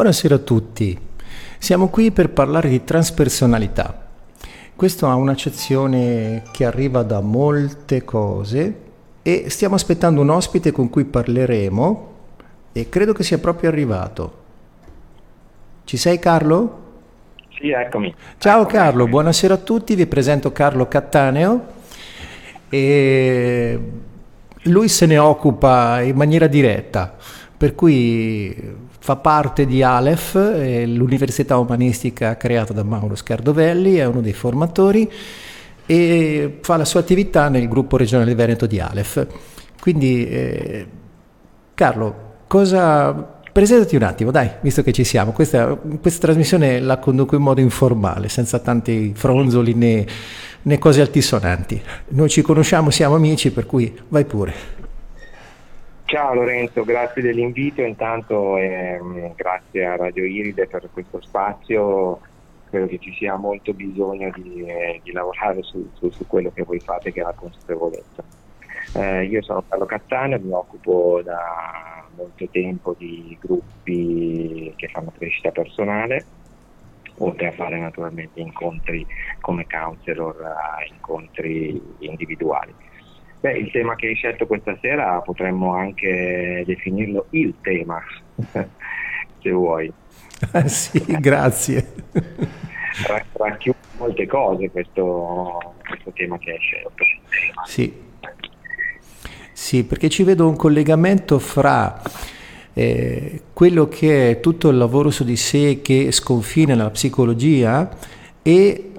[0.00, 0.98] Buonasera a tutti.
[1.58, 4.08] Siamo qui per parlare di transpersonalità.
[4.74, 8.76] Questo ha un'accezione che arriva da molte cose
[9.20, 12.12] e stiamo aspettando un ospite con cui parleremo
[12.72, 14.38] e credo che sia proprio arrivato.
[15.84, 16.78] Ci sei Carlo?
[17.58, 18.14] Sì, eccomi.
[18.38, 21.66] Ciao eccomi, Carlo, buonasera a tutti, vi presento Carlo Cattaneo
[22.70, 23.80] e
[24.62, 27.14] lui se ne occupa in maniera diretta,
[27.54, 30.34] per cui fa parte di Aleph,
[30.86, 35.10] l'università umanistica creata da Mauro Scardovelli, è uno dei formatori
[35.84, 39.26] e fa la sua attività nel gruppo regionale Veneto di Aleph.
[39.80, 40.86] Quindi, eh,
[41.74, 42.14] Carlo,
[42.46, 43.38] cosa...
[43.50, 45.32] Presentati un attimo, dai, visto che ci siamo.
[45.32, 50.06] Questa, questa trasmissione la conduco in modo informale, senza tanti fronzoli né,
[50.62, 51.82] né cose altisonanti.
[52.10, 54.54] Noi ci conosciamo, siamo amici, per cui vai pure.
[56.10, 62.18] Ciao Lorenzo, grazie dell'invito intanto e mm, grazie a Radio Iride per questo spazio.
[62.64, 66.64] Credo che ci sia molto bisogno di, eh, di lavorare su, su- su quello che
[66.64, 68.24] voi fate, che è la consapevolezza.
[68.96, 75.52] Eh, io sono Carlo Cattaneo, mi occupo da molto tempo di gruppi che fanno crescita
[75.52, 76.26] personale,
[77.18, 79.06] oltre a fare naturalmente incontri
[79.38, 80.36] come counselor,
[80.90, 82.74] incontri individuali.
[83.40, 87.98] Beh, il tema che hai scelto questa sera potremmo anche definirlo il tema,
[89.40, 89.90] se vuoi.
[90.52, 91.92] Ah, sì, grazie.
[93.06, 97.04] Ra- Racchiude molte cose questo, questo tema che hai scelto.
[97.64, 98.08] Sì.
[99.52, 102.00] Sì, perché ci vedo un collegamento fra
[102.74, 107.88] eh, quello che è tutto il lavoro su di sé che sconfina nella psicologia
[108.42, 108.89] e.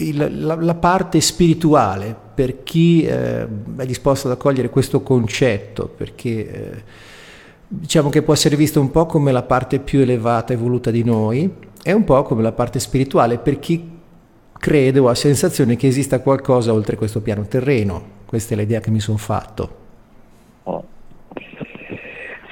[0.00, 6.50] il- la, la parte spirituale per chi eh, è disposto ad accogliere questo concetto, perché
[6.50, 6.82] eh,
[7.68, 11.04] diciamo che può essere visto un po' come la parte più elevata e evoluta di
[11.04, 13.98] noi e un po' come la parte spirituale per chi
[14.58, 18.18] crede o ha sensazione che esista qualcosa oltre questo piano terreno.
[18.26, 19.76] Questa è l'idea che mi sono fatto.
[20.64, 20.84] Oh.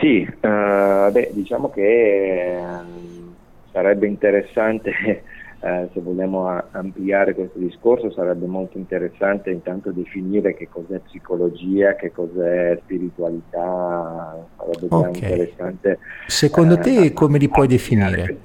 [0.01, 3.35] Sì, eh, beh, diciamo che ehm,
[3.73, 5.23] sarebbe interessante,
[5.61, 12.13] eh, se vogliamo ampliare questo discorso, sarebbe molto interessante intanto definire che cos'è psicologia, che
[12.13, 15.17] cos'è spiritualità, sarebbe già Ok.
[15.17, 15.99] interessante.
[16.27, 18.37] Secondo eh, te come li puoi definire?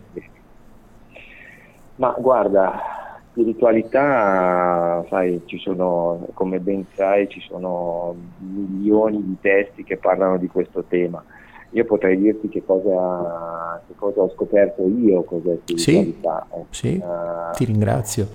[1.95, 2.81] Ma guarda,
[3.29, 10.47] spiritualità, sai, ci sono, come ben sai, ci sono milioni di testi che parlano di
[10.47, 11.23] questo tema.
[11.73, 16.45] Io potrei dirti che cosa, che cosa ho scoperto io, cos'è spiritualità.
[16.53, 18.27] Eh, Sì, eh, ti ringrazio.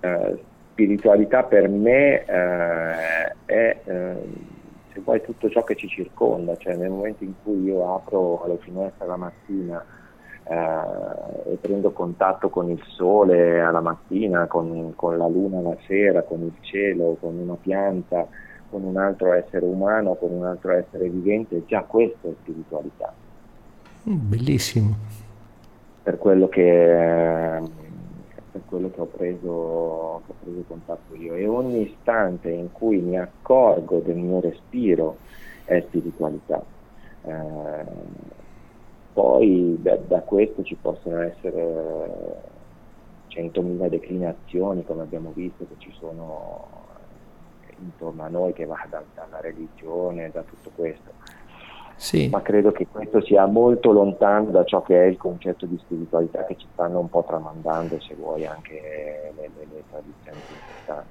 [0.00, 0.38] eh,
[0.72, 7.22] spiritualità per me eh, è, se vuoi, tutto ciò che ci circonda, cioè nel momento
[7.22, 9.84] in cui io apro le finestre la mattina
[10.46, 16.42] e prendo contatto con il sole alla mattina, con, con la luna la sera, con
[16.42, 18.26] il cielo, con una pianta,
[18.74, 23.14] con un altro essere umano, con un altro essere vivente, già questo è spiritualità
[24.08, 24.96] Mm, Bellissimo.
[26.02, 26.60] per quello che,
[28.50, 32.98] per quello che ho, preso, che ho preso contatto io e ogni istante in cui
[33.00, 35.16] mi accorgo del mio respiro
[35.64, 36.62] è spiritualità.
[37.22, 37.84] Eh,
[39.12, 42.42] poi da, da questo ci possono essere
[43.28, 46.73] centomila declinazioni come abbiamo visto che ci sono
[47.84, 51.12] intorno a noi che va da- dalla religione, da tutto questo.
[51.96, 55.78] Sì, ma credo che questo sia molto lontano da ciò che è il concetto di
[55.78, 61.08] spiritualità che ci stanno un po' tramandando, se vuoi, anche le, le- le tradizioni cristiane.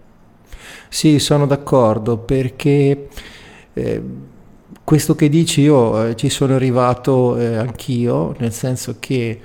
[0.90, 3.08] sì, sono d'accordo perché
[3.74, 4.04] eh,
[4.84, 9.40] questo che dici io eh, ci sono arrivato eh, anch'io, nel senso che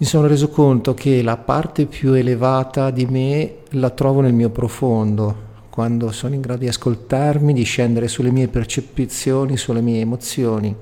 [0.00, 4.50] mi sono reso conto che la parte più elevata di me la trovo nel mio
[4.50, 5.46] profondo,
[5.78, 10.74] quando sono in grado di ascoltarmi, di scendere sulle mie percezioni, sulle mie emozioni.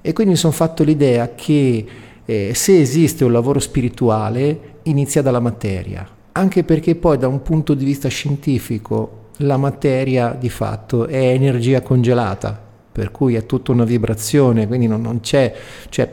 [0.00, 1.86] E quindi mi sono fatto l'idea che
[2.24, 7.74] eh, se esiste un lavoro spirituale inizia dalla materia, anche perché poi da un punto
[7.74, 12.60] di vista scientifico la materia di fatto è energia congelata,
[12.90, 15.54] per cui è tutta una vibrazione, quindi non, non c'è,
[15.88, 16.10] cioè,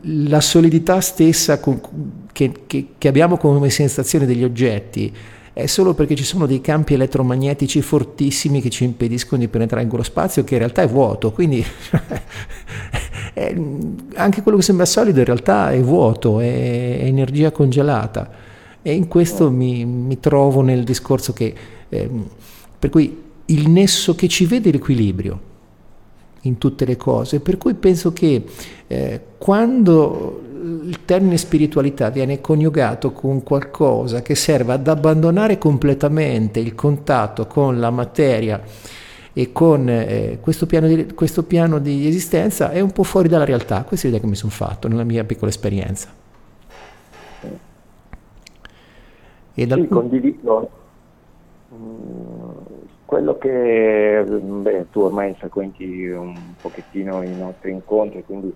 [0.00, 1.80] la solidità stessa con-
[2.32, 5.14] che, che- che abbiamo come sensazione degli oggetti
[5.52, 9.88] è solo perché ci sono dei campi elettromagnetici fortissimi che ci impediscono di penetrare in
[9.88, 11.62] quello spazio che in realtà è vuoto, quindi
[13.34, 13.54] è-
[14.14, 18.30] anche quello che sembra solido in realtà è vuoto, è, è energia congelata.
[18.80, 21.54] E in questo mi, mi trovo nel discorso che,
[21.88, 22.26] ehm,
[22.78, 25.50] per cui il nesso che ci vede l'equilibrio
[26.42, 28.44] in tutte le cose, per cui penso che
[28.86, 36.74] eh, quando il termine spiritualità viene coniugato con qualcosa che serve ad abbandonare completamente il
[36.74, 38.62] contatto con la materia
[39.32, 43.44] e con eh, questo, piano di, questo, piano di, esistenza è un po' fuori dalla
[43.44, 43.82] realtà.
[43.82, 46.10] Questa è l'idea che mi sono fatto nella mia piccola esperienza.
[49.54, 49.80] E dal...
[49.80, 50.70] Sì, condivido.
[51.74, 52.50] Mm,
[53.04, 58.54] quello che beh, tu ormai frequenti un pochettino i nostri incontri, quindi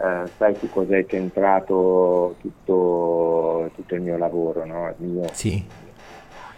[0.00, 4.94] eh, sai su cosa è centrato tutto, tutto, il mio lavoro, no?
[4.96, 5.64] il mio, sì.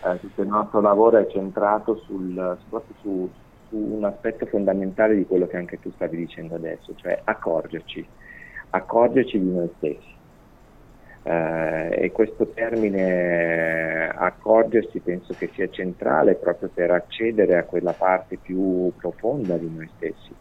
[0.05, 3.31] eh, tutto il nostro lavoro è centrato sul, su, su,
[3.71, 8.07] un aspetto fondamentale di quello che anche tu stavi dicendo adesso, cioè accorgerci,
[8.71, 10.19] accorgerci di noi stessi.
[11.23, 18.37] Eh, e questo termine accorgersi penso che sia centrale proprio per accedere a quella parte
[18.37, 20.35] più profonda di noi stessi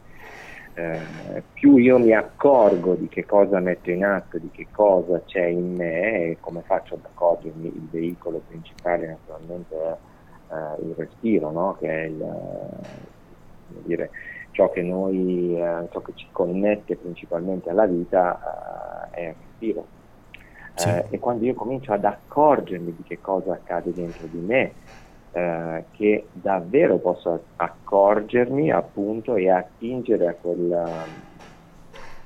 [0.80, 5.46] eh, più io mi accorgo di che cosa metto in atto, di che cosa c'è
[5.46, 11.52] in me e come faccio ad accorgermi, il veicolo principale naturalmente è eh, il respiro,
[11.52, 11.76] no?
[11.80, 14.10] che è il, eh, dire,
[14.52, 19.98] ciò che noi, eh, ciò che ci connette principalmente alla vita è il respiro.
[20.76, 20.90] Sì.
[21.10, 24.72] e quando io comincio ad accorgermi di che cosa accade dentro di me,
[25.32, 31.06] eh, che davvero posso accorgermi appunto e attingere a quella,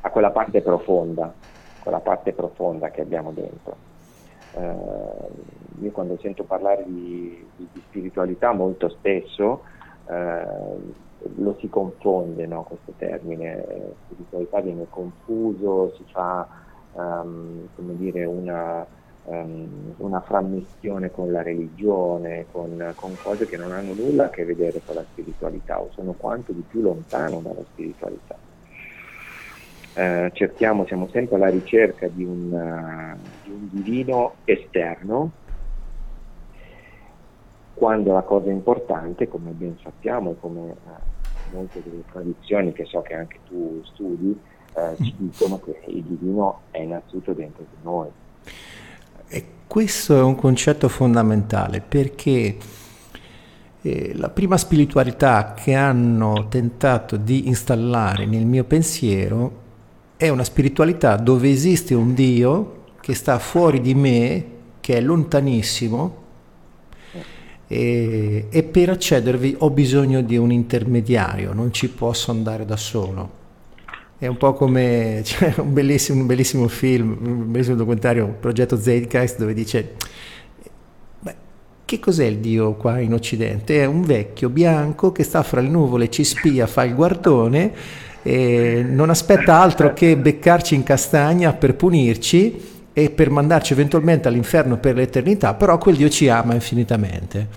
[0.02, 1.34] a quella parte profonda,
[1.82, 3.76] quella parte profonda che abbiamo dentro.
[4.56, 9.64] Eh, io quando sento parlare di, di, di spiritualità molto spesso
[10.08, 11.02] eh,
[11.38, 13.64] lo si confonde no, questo termine,
[14.06, 16.48] spiritualità viene confuso, si fa
[16.94, 18.86] um, come dire una
[19.26, 24.46] um, una frammissione con la religione, con, con, cose che non hanno nulla a che
[24.46, 28.38] vedere con la spiritualità o sono quanto di più lontano dalla spiritualità.
[29.96, 35.32] Uh, cerchiamo, siamo sempre alla ricerca di un, uh, di un divino esterno,
[37.76, 43.02] quando la cosa importante, come ben sappiamo e come uh, molte delle tradizioni che so
[43.02, 44.40] che anche tu studi,
[45.00, 48.10] ci dicono che il divino è innanzitutto dentro di noi.
[49.34, 52.56] E questo è un concetto fondamentale perché
[53.82, 59.62] eh, la prima spiritualità che hanno tentato di installare nel mio pensiero
[60.18, 64.46] è una spiritualità dove esiste un Dio che sta fuori di me,
[64.80, 66.22] che è lontanissimo,
[67.66, 73.42] e, e per accedervi ho bisogno di un intermediario, non ci posso andare da solo.
[74.24, 79.38] È un po' come c'è un bellissimo, un bellissimo film, un bellissimo documentario, Progetto Zeitgeist,
[79.38, 79.96] dove dice
[81.84, 83.82] che cos'è il Dio qua in Occidente?
[83.82, 87.74] È un vecchio bianco che sta fra le nuvole, ci spia, fa il guardone
[88.22, 94.78] e non aspetta altro che beccarci in castagna per punirci e per mandarci eventualmente all'inferno
[94.78, 97.48] per l'eternità, però quel Dio ci ama infinitamente.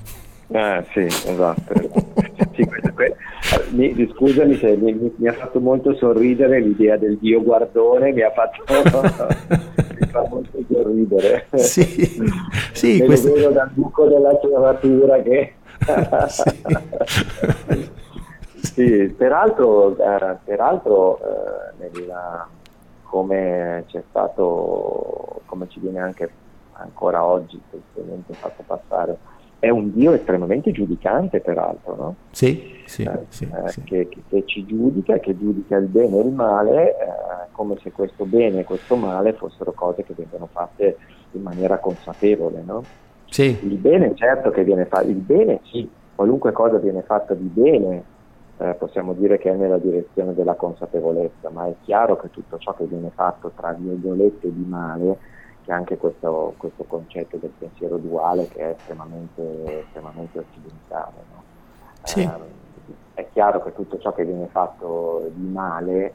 [0.49, 2.06] Eh sì, esatto.
[2.97, 3.17] Questo,
[3.71, 8.31] mi, scusami se mi, mi, ha fatto molto sorridere l'idea del dio guardone, mi ha
[8.31, 8.65] fatto
[10.01, 11.47] mi fa molto sorridere.
[11.53, 11.85] Sì,
[12.73, 13.29] sì Me questo...
[13.29, 15.55] lo vedo dal buco della serratura che...
[16.29, 17.91] sì.
[18.63, 19.15] sì.
[19.17, 22.49] peraltro, eh, peraltro eh, nella,
[23.03, 26.31] come c'è stato, come ci viene anche
[26.79, 29.19] ancora oggi, tristemente fatto passare,
[29.67, 32.15] è un Dio estremamente giudicante, peraltro, no?
[32.31, 33.83] Sì, sì, eh, sì, eh, sì.
[33.83, 36.95] Che, che, ci giudica, che giudica il bene e il male, eh,
[37.51, 40.97] come se questo bene e questo male fossero cose che vengono fatte
[41.33, 42.83] in maniera consapevole, no?
[43.29, 43.59] Sì.
[43.63, 48.03] Il bene certo che viene fatto, il bene sì, qualunque cosa viene fatta di bene
[48.59, 52.73] eh, possiamo dire che è nella direzione della consapevolezza, ma è chiaro che tutto ciò
[52.75, 55.19] che viene fatto tra virgolette di male
[55.67, 61.13] che anche questo, questo, concetto del pensiero duale che è estremamente, estremamente occidentale.
[61.33, 61.43] No?
[62.05, 62.23] Sì.
[62.23, 62.31] Eh,
[63.15, 66.15] è chiaro che tutto ciò che viene fatto di male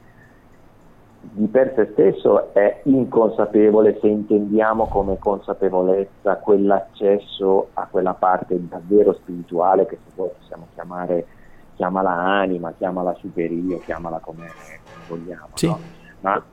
[1.20, 9.14] di per sé stesso è inconsapevole se intendiamo come consapevolezza quell'accesso a quella parte davvero
[9.14, 11.28] spirituale che se vuoi possiamo chiamare
[11.76, 15.50] chiamala anima, chiamala superio, chiamala come, come vogliamo.
[15.56, 15.68] Sì.
[15.68, 16.01] No?
[16.22, 16.44] Ma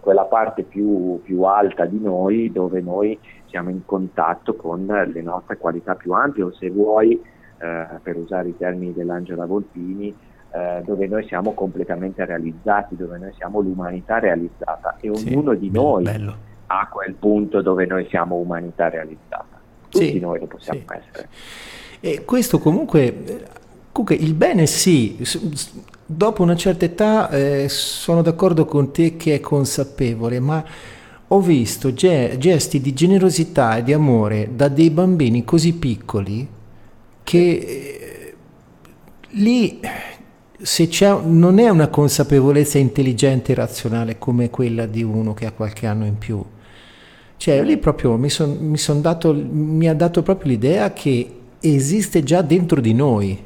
[0.00, 5.56] quella parte più, più, alta di noi dove noi siamo in contatto con le nostre
[5.58, 7.12] qualità più ampie o se vuoi,
[7.58, 10.14] eh, per usare i termini dell'Angela Volpini,
[10.50, 15.70] eh, dove noi siamo completamente realizzati, dove noi siamo l'umanità realizzata e sì, ognuno di
[15.70, 16.36] noi bello.
[16.66, 19.60] ha quel punto dove noi siamo umanità realizzata.
[19.88, 21.28] Tutti sì, noi lo possiamo sì, essere.
[22.00, 23.46] E questo comunque,
[23.92, 25.24] comunque il bene sì,
[26.06, 30.64] dopo una certa età eh, sono d'accordo con te che è consapevole, ma
[31.28, 36.46] ho visto ge- gesti di generosità e di amore da dei bambini così piccoli
[37.22, 38.34] che eh,
[39.30, 39.80] lì
[40.64, 45.52] se c'è, non è una consapevolezza intelligente e razionale come quella di uno che ha
[45.52, 46.42] qualche anno in più.
[47.36, 51.30] Cioè, lì proprio mi, son, mi, son dato, mi ha dato proprio l'idea che
[51.60, 53.38] esiste già dentro di noi.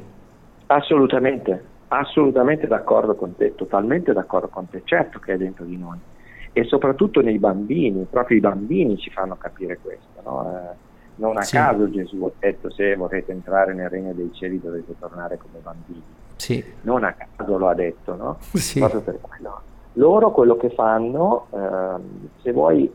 [0.66, 5.98] Assolutamente, assolutamente d'accordo con te, totalmente d'accordo con te, certo che è dentro di noi
[6.52, 10.20] e soprattutto nei bambini, proprio i bambini ci fanno capire questo.
[10.24, 10.50] No?
[10.50, 11.56] Eh, non a sì.
[11.56, 16.02] caso Gesù ha detto se volete entrare nel regno dei cieli dovete tornare come bambini.
[16.36, 16.64] Sì.
[16.82, 18.38] Non a caso lo ha detto, no?
[18.54, 18.78] Sì.
[18.78, 19.60] Proprio per quello.
[19.94, 22.00] Loro quello che fanno, eh,
[22.42, 22.92] se vuoi,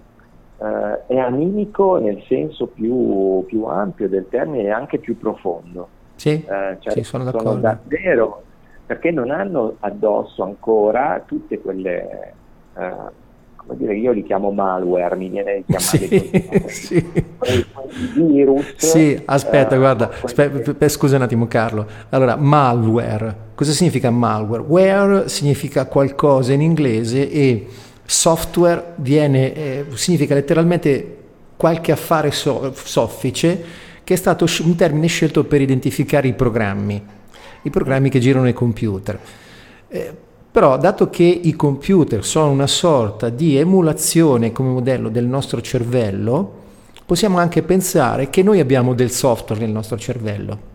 [0.58, 5.88] eh, è animico nel senso più, più, ampio del termine e anche più profondo.
[6.16, 7.50] Sì, eh, cioè, sono d'accordo.
[7.50, 8.44] Sono davvero,
[8.86, 12.34] perché non hanno addosso ancora tutte quelle
[12.78, 13.22] eh,
[13.66, 17.06] come dire, io li chiamo malware, mi viene di chiamare sì,
[17.48, 17.66] sì.
[18.16, 18.76] virus.
[18.76, 21.88] Sì, aspetta, eh, guarda, aspetta, scusa un attimo Carlo.
[22.10, 24.64] Allora, malware, cosa significa malware?
[24.64, 27.68] Ware significa qualcosa in inglese e
[28.04, 31.18] software viene, eh, significa letteralmente
[31.56, 33.64] qualche affare so- soffice
[34.04, 37.02] che è stato un termine scelto per identificare i programmi,
[37.64, 39.20] i programmi che girano nei computer.
[39.88, 40.14] Eh,
[40.54, 46.62] però dato che i computer sono una sorta di emulazione come modello del nostro cervello,
[47.06, 50.72] possiamo anche pensare che noi abbiamo del software nel nostro cervello.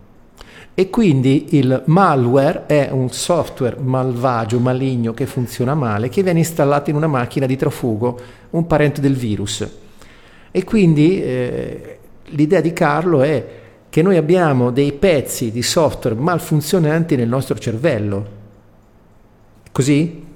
[0.73, 6.89] E quindi il malware è un software malvagio, maligno, che funziona male, che viene installato
[6.89, 8.19] in una macchina di trafugo,
[8.51, 9.67] un parente del virus.
[10.51, 13.58] E quindi eh, l'idea di Carlo è
[13.89, 18.37] che noi abbiamo dei pezzi di software malfunzionanti nel nostro cervello
[19.79, 20.27] Così?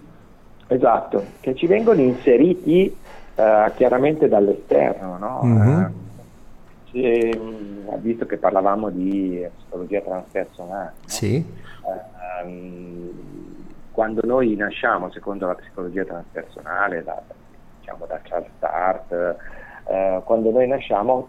[0.67, 2.95] Esatto, che ci vengono inseriti
[3.36, 5.41] uh, chiaramente dall'esterno, no?
[5.43, 5.83] Mm-hmm.
[6.93, 11.43] Uh, visto che parlavamo di psicologia transpersonale, sì.
[11.81, 13.12] uh, um,
[13.91, 17.22] quando noi nasciamo secondo la psicologia transpersonale, da,
[17.79, 19.36] diciamo da Charles Start,
[19.86, 21.28] quando noi nasciamo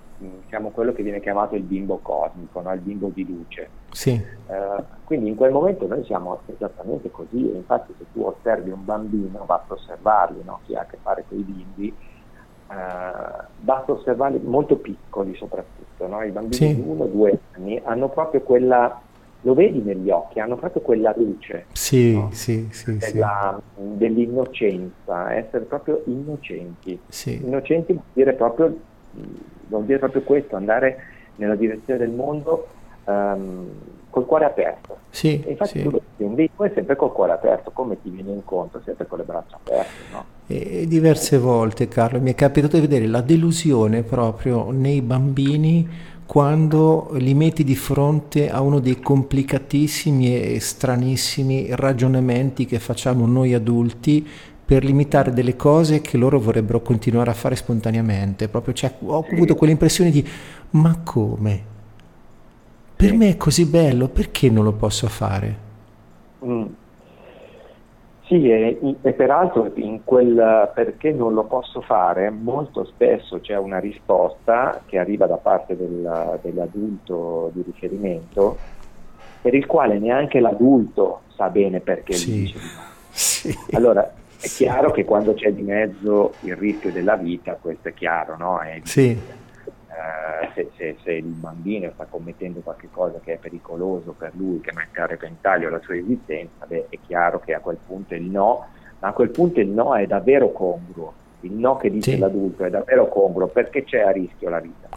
[0.49, 2.73] siamo quello che viene chiamato il bimbo cosmico, no?
[2.73, 3.69] il bimbo di luce.
[3.91, 4.23] Sì.
[4.47, 8.85] Uh, quindi in quel momento noi siamo esattamente così, e infatti se tu osservi un
[8.85, 10.61] bambino, basta osservarli, no?
[10.65, 11.95] chi ha a che fare con i bimbi,
[12.69, 16.23] uh, basta osservarli molto piccoli soprattutto, no?
[16.23, 16.75] i bambini sì.
[16.75, 19.01] di uno o due anni hanno proprio quella,
[19.45, 26.03] lo vedi negli occhi, hanno proprio quella luce sì, sì, sì, della, dell'innocenza, essere proprio
[26.07, 26.99] innocenti.
[27.09, 27.41] Sì.
[27.45, 28.77] Innocenti vuol dire proprio
[29.69, 30.99] vuol dire proprio questo, andare
[31.37, 32.69] nella direzione del mondo
[33.05, 33.69] um,
[34.11, 34.99] col cuore aperto.
[35.11, 35.83] Sì, e infatti sì.
[35.83, 36.03] tu lo
[36.65, 39.93] è sempre col cuore aperto, come ti viene incontro, sempre con le braccia aperte.
[40.13, 40.25] No?
[40.47, 45.89] E diverse volte, Carlo, mi è capitato di vedere la delusione proprio nei bambini
[46.35, 53.55] quando li metti di fronte a uno dei complicatissimi e stranissimi ragionamenti che facciamo noi
[53.55, 54.27] adulti
[54.65, 58.49] per limitare delle cose che loro vorrebbero continuare a fare spontaneamente.
[58.49, 60.27] Proprio cioè, ho avuto quell'impressione di
[60.71, 61.63] ma come?
[62.97, 65.59] Per me è così bello, perché non lo posso fare?
[66.45, 66.65] Mm.
[68.27, 73.79] Sì, e, e, peraltro in quel perché non lo posso fare, molto spesso c'è una
[73.79, 78.57] risposta che arriva da parte del, dell'adulto di riferimento,
[79.43, 82.31] per il quale neanche l'adulto sa bene perché sì.
[82.31, 82.59] dice.
[83.11, 83.55] Sì.
[83.73, 88.37] Allora, è chiaro che quando c'è di mezzo il rischio della vita, questo è chiaro,
[88.39, 88.59] no?
[88.61, 89.19] È sì.
[89.95, 94.73] Eh, se, se, se, il bambino sta commettendo qualcosa che è pericoloso per lui, che
[94.75, 98.67] mette a repentaglio la sua esistenza, beh, è chiaro che a quel punto il no,
[98.99, 101.23] ma a quel punto il no è davvero congruo.
[101.41, 102.19] Il no che dice sì.
[102.19, 104.89] l'adulto è davvero congruo perché c'è a rischio la vita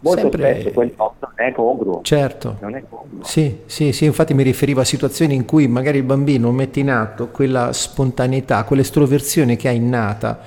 [0.00, 0.54] molto Sempre...
[0.54, 2.00] spesso quel no non è congruo.
[2.02, 2.56] Certo.
[2.60, 3.24] Non è congruo.
[3.24, 6.90] Sì, sì, sì, infatti mi riferivo a situazioni in cui magari il bambino mette in
[6.90, 10.40] atto quella spontaneità, quell'estroversione che ha innata,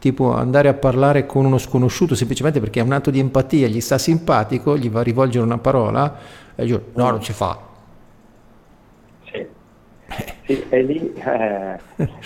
[0.00, 3.80] tipo andare a parlare con uno sconosciuto semplicemente perché è un atto di empatia, gli
[3.80, 6.16] sta simpatico, gli va a rivolgere una parola
[6.56, 7.68] e io no, non ci fa.
[10.44, 11.78] Sì, e lì, eh,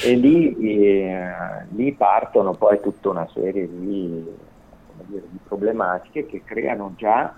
[0.02, 1.34] e lì, eh,
[1.74, 4.24] lì partono poi tutta una serie di
[5.06, 7.34] dire, di problematiche che creano già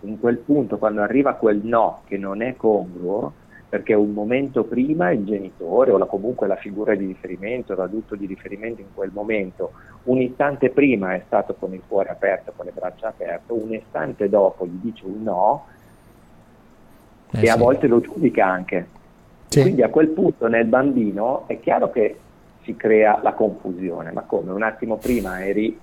[0.00, 3.32] in quel punto, quando arriva quel no che non è congruo,
[3.74, 8.24] perché un momento prima il genitore o la, comunque la figura di riferimento, l'adulto di
[8.24, 9.72] riferimento in quel momento,
[10.04, 14.28] un istante prima è stato con il cuore aperto, con le braccia aperte, un istante
[14.28, 15.66] dopo gli dice un no
[17.32, 17.48] eh e sì.
[17.48, 18.86] a volte lo giudica anche.
[19.48, 19.62] Sì.
[19.62, 22.16] Quindi a quel punto nel bambino è chiaro che
[22.62, 25.76] si crea la confusione, ma come un attimo prima eri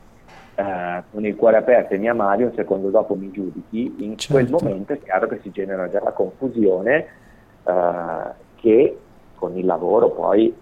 [0.56, 4.34] eh, con il cuore aperto e mi amavi, un secondo dopo mi giudichi, in certo.
[4.34, 7.20] quel momento è chiaro che si genera già la confusione
[7.64, 8.98] eh, che
[9.36, 10.54] con il lavoro poi,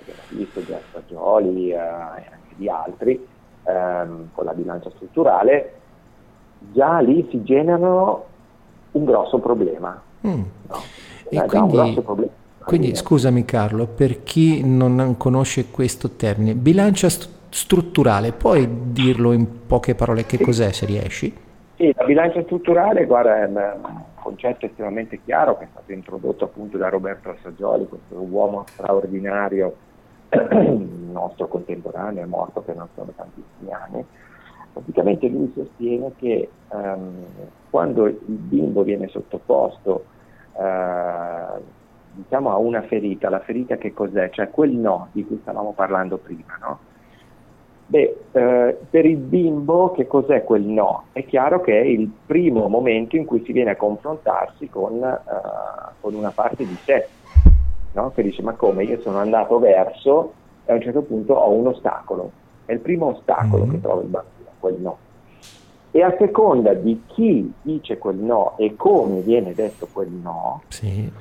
[0.00, 3.26] abbiamo visto già Stagioli eh, e anche di altri,
[3.64, 5.74] ehm, con la bilancia strutturale,
[6.72, 8.24] già lì si generano
[8.92, 10.00] un grosso problema.
[10.26, 10.42] Mm.
[10.68, 10.76] No?
[11.28, 12.02] E quindi,
[12.64, 19.66] quindi scusami Carlo, per chi non conosce questo termine, bilancia st- strutturale, puoi dirlo in
[19.66, 20.44] poche parole che sì.
[20.44, 21.34] cos'è se riesci?
[21.76, 26.78] Sì, la bilancia strutturale, guarda, è un concetto estremamente chiaro che è stato introdotto appunto
[26.78, 29.76] da Roberto Assaggioli, questo uomo straordinario,
[30.30, 34.04] nostro contemporaneo, è morto per non sono tantissimi anni.
[34.72, 37.26] Praticamente lui sostiene che um,
[37.68, 40.06] quando il bimbo viene sottoposto
[40.52, 41.60] uh,
[42.12, 44.30] diciamo a una ferita, la ferita che cos'è?
[44.30, 46.78] Cioè quel no di cui stavamo parlando prima, no?
[47.92, 51.08] Beh, eh, per il bimbo che cos'è quel no?
[51.12, 55.90] È chiaro che è il primo momento in cui si viene a confrontarsi con, uh,
[56.00, 57.06] con una parte di sé,
[57.92, 58.10] no?
[58.12, 60.32] che dice ma come io sono andato verso
[60.64, 62.30] e a un certo punto ho un ostacolo,
[62.64, 63.72] è il primo ostacolo mm-hmm.
[63.72, 64.96] che trova il bambino, quel no.
[65.90, 71.12] E a seconda di chi dice quel no e come viene detto quel no, sì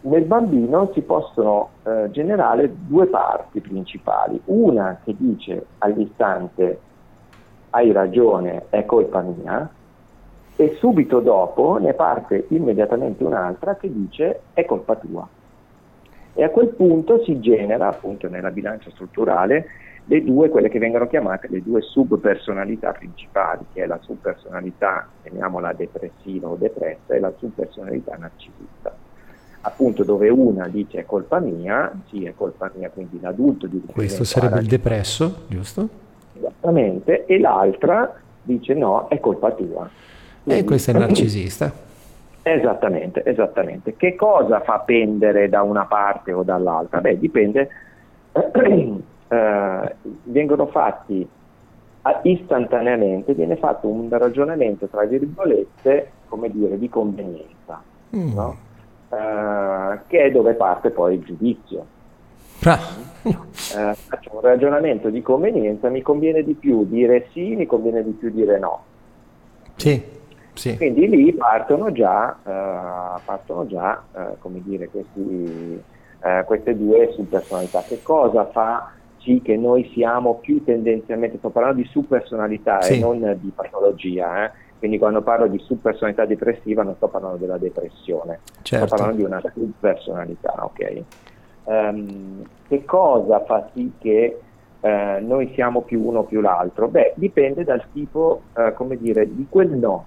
[0.00, 6.80] nel bambino si possono eh, generare due parti principali, una che dice all'istante
[7.70, 9.68] hai ragione, è colpa mia,
[10.56, 15.28] e subito dopo ne parte immediatamente un'altra che dice è colpa tua.
[16.34, 19.66] E a quel punto si genera appunto nella bilancia strutturale
[20.04, 25.72] le due, quelle che vengono chiamate le due subpersonalità principali, che è la subpersonalità, chiamiamola
[25.74, 29.07] depressiva o depressa, e la subpersonalità narcisista
[29.68, 34.24] appunto dove una dice è colpa mia, sì è colpa mia, quindi l'adulto di Questo
[34.24, 35.88] sarebbe il depresso, giusto?
[36.36, 39.88] Esattamente, e l'altra dice no, è colpa tua.
[40.42, 41.72] Quindi, e questo è il narcisista.
[42.42, 43.94] Esattamente, esattamente.
[43.96, 47.00] Che cosa fa pendere da una parte o dall'altra?
[47.00, 47.68] Beh, dipende,
[49.28, 51.28] eh, vengono fatti
[52.22, 57.82] istantaneamente, viene fatto un ragionamento tra virgolette, come dire, di convenienza.
[58.16, 58.32] Mm.
[58.32, 58.56] No?
[59.10, 61.86] Eh, che è dove parte poi il giudizio.
[62.64, 62.78] Ah.
[63.22, 68.12] Eh, faccio un ragionamento di convenienza, mi conviene di più dire sì, mi conviene di
[68.12, 68.84] più dire no.
[69.76, 70.02] Sì,
[70.54, 70.76] sì.
[70.76, 75.82] Quindi lì partono già, eh, partono già eh, come dire, questi,
[76.22, 77.82] eh, queste due subpersonalità.
[77.86, 82.94] Che cosa fa sì che noi siamo più tendenzialmente, sto parlando di subpersonalità sì.
[82.94, 84.50] e non di patologia, eh?
[84.78, 88.86] Quindi quando parlo di subpersonalità depressiva non sto parlando della depressione, certo.
[88.86, 91.02] sto parlando di una subpersonalità, ok?
[91.64, 94.40] Um, che cosa fa sì che
[94.80, 94.88] uh,
[95.20, 96.88] noi siamo più uno o più l'altro?
[96.88, 100.06] Beh, dipende dal tipo, uh, come dire, di quel no.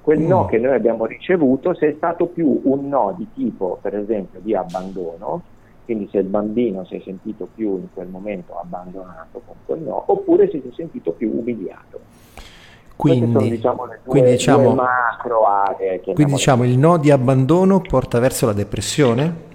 [0.00, 0.26] Quel mm.
[0.26, 4.38] no che noi abbiamo ricevuto, se è stato più un no di tipo, per esempio,
[4.40, 5.42] di abbandono,
[5.84, 10.04] quindi se il bambino si è sentito più in quel momento abbandonato con quel no,
[10.06, 12.00] oppure se si è sentito più umiliato.
[12.96, 16.00] Quindi, sono, diciamo, due, quindi, diciamo, aree.
[16.00, 19.52] Quindi diciamo il no di abbandono porta verso la depressione?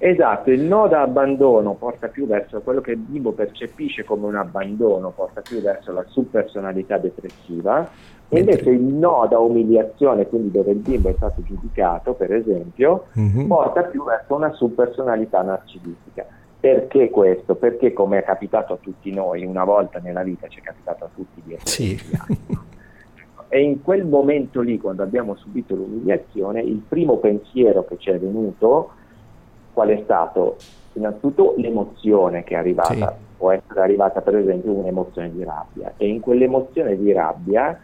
[0.00, 4.36] Esatto, il no da abbandono porta più verso quello che il bimbo percepisce come un
[4.36, 7.88] abbandono, porta più verso la subpersonalità depressiva,
[8.28, 13.06] e invece il no da umiliazione, quindi dove il bimbo è stato giudicato, per esempio,
[13.18, 13.48] mm-hmm.
[13.48, 16.26] porta più verso una subpersonalità narcisistica.
[16.60, 17.54] Perché questo?
[17.54, 21.08] Perché come è capitato a tutti noi, una volta nella vita ci è capitato a
[21.14, 22.00] tutti di essere sì.
[23.50, 28.18] E in quel momento lì, quando abbiamo subito l'umiliazione, il primo pensiero che ci è
[28.18, 28.90] venuto,
[29.72, 30.56] qual è stato?
[30.94, 33.36] Innanzitutto l'emozione che è arrivata, sì.
[33.36, 37.80] può essere arrivata per esempio un'emozione di rabbia, e in quell'emozione di rabbia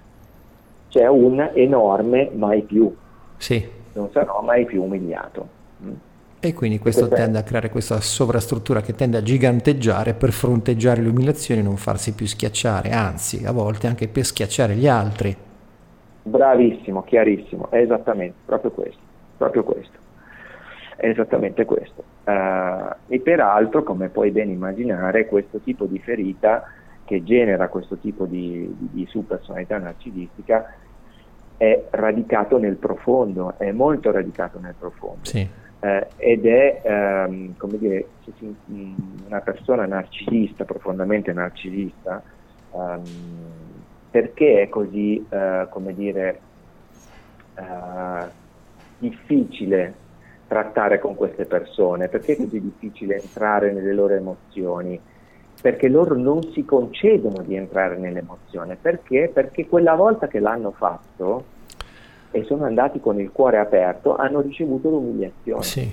[0.89, 2.95] c'è un enorme mai più.
[3.37, 3.67] Sì.
[3.93, 5.49] Non sarò mai più umiliato.
[6.45, 11.09] E quindi questo tende a creare questa sovrastruttura che tende a giganteggiare per fronteggiare le
[11.09, 15.35] umiliazioni e non farsi più schiacciare, anzi a volte anche per schiacciare gli altri.
[16.23, 19.01] Bravissimo, chiarissimo, è esattamente proprio questo,
[19.39, 19.97] proprio questo.
[20.97, 22.05] È esattamente questo.
[22.25, 26.65] Uh, e peraltro, come puoi ben immaginare, questo tipo di ferita
[27.07, 30.75] che genera questo tipo di, di, di subpersonalità narcisistica
[31.57, 35.21] è radicato nel profondo, è molto radicato nel profondo.
[35.23, 38.07] Sì eh, ed è ehm, come dire,
[39.27, 42.23] una persona narcisista, profondamente narcisista,
[42.75, 43.03] ehm,
[44.11, 46.41] perché è così, eh, come dire,
[47.57, 47.63] eh,
[48.97, 49.95] difficile
[50.47, 52.09] trattare con queste persone?
[52.09, 54.99] Perché è così difficile entrare nelle loro emozioni?
[55.61, 58.77] Perché loro non si concedono di entrare nell'emozione.
[58.81, 59.31] Perché?
[59.33, 61.45] Perché quella volta che l'hanno fatto
[62.35, 65.63] e sono andati con il cuore aperto, hanno ricevuto l'umiliazione.
[65.63, 65.89] Sì,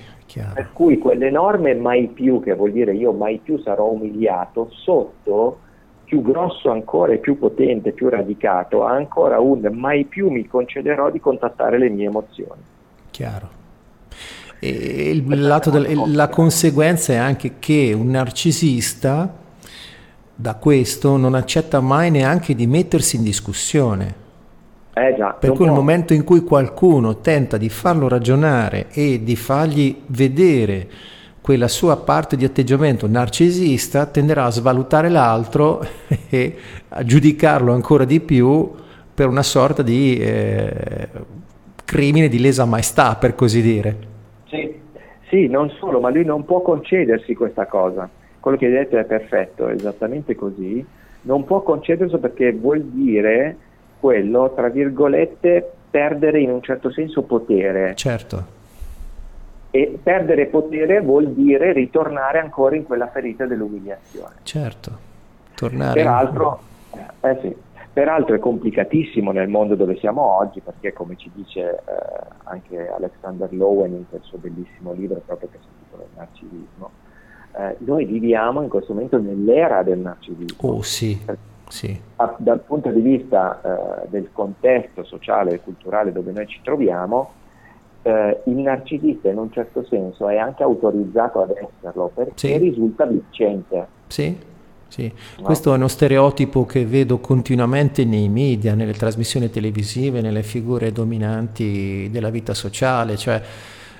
[0.53, 5.59] per cui quell'enorme mai più, che vuol dire io mai più sarò umiliato, sotto
[6.03, 11.11] più grosso ancora e più potente, più radicato, ha ancora un mai più mi concederò
[11.11, 12.61] di contattare le mie emozioni.
[13.11, 13.49] Chiaro.
[14.59, 19.31] E il del, la conseguenza è anche che un narcisista
[20.33, 24.20] da questo non accetta mai neanche di mettersi in discussione.
[24.93, 29.37] Eh già, per cui nel momento in cui qualcuno tenta di farlo ragionare e di
[29.37, 30.87] fargli vedere
[31.41, 35.81] quella sua parte di atteggiamento narcisista tenderà a svalutare l'altro
[36.29, 36.55] e
[36.89, 38.69] a giudicarlo ancora di più
[39.13, 41.07] per una sorta di eh,
[41.85, 43.95] crimine di lesa maestà, per così dire.
[44.47, 44.73] Sì,
[45.29, 48.09] sì, non solo, ma lui non può concedersi questa cosa.
[48.39, 50.85] Quello che hai detto è perfetto, è esattamente così.
[51.23, 53.57] Non può concedersi perché vuol dire
[54.01, 57.95] quello, tra virgolette, perdere in un certo senso potere.
[57.95, 58.59] Certo
[59.71, 64.35] e perdere potere vuol dire ritornare ancora in quella ferita dell'umiliazione.
[64.43, 64.91] Certo,
[65.55, 65.93] tornare.
[65.93, 66.59] Peraltro,
[67.21, 67.55] eh sì,
[67.91, 71.81] peraltro è complicatissimo nel mondo dove siamo oggi perché come ci dice eh,
[72.43, 76.89] anche Alexander Lowen in quel suo bellissimo libro proprio che si intitola Il narcisismo,
[77.57, 80.69] eh, noi viviamo in questo momento nell'era del narcisismo.
[80.69, 81.17] Oh sì.
[81.71, 81.97] Sì.
[82.17, 83.61] A, dal punto di vista
[84.03, 87.31] eh, del contesto sociale e culturale dove noi ci troviamo,
[88.01, 92.57] eh, il narcisista in un certo senso è anche autorizzato ad esserlo perché sì.
[92.57, 93.87] risulta vincente.
[94.07, 94.37] Sì,
[94.89, 95.11] sì.
[95.37, 95.43] No?
[95.43, 102.09] questo è uno stereotipo che vedo continuamente nei media, nelle trasmissioni televisive, nelle figure dominanti
[102.11, 103.41] della vita sociale, cioè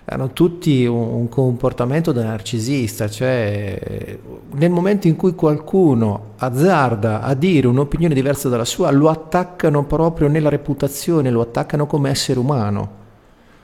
[0.06, 4.18] hanno tutti un, comportamento da narcisista, cioè
[4.54, 10.28] nel momento in cui qualcuno azzarda a dire un'opinione diversa dalla sua, lo attaccano proprio
[10.28, 13.00] nella reputazione, lo attaccano come essere umano.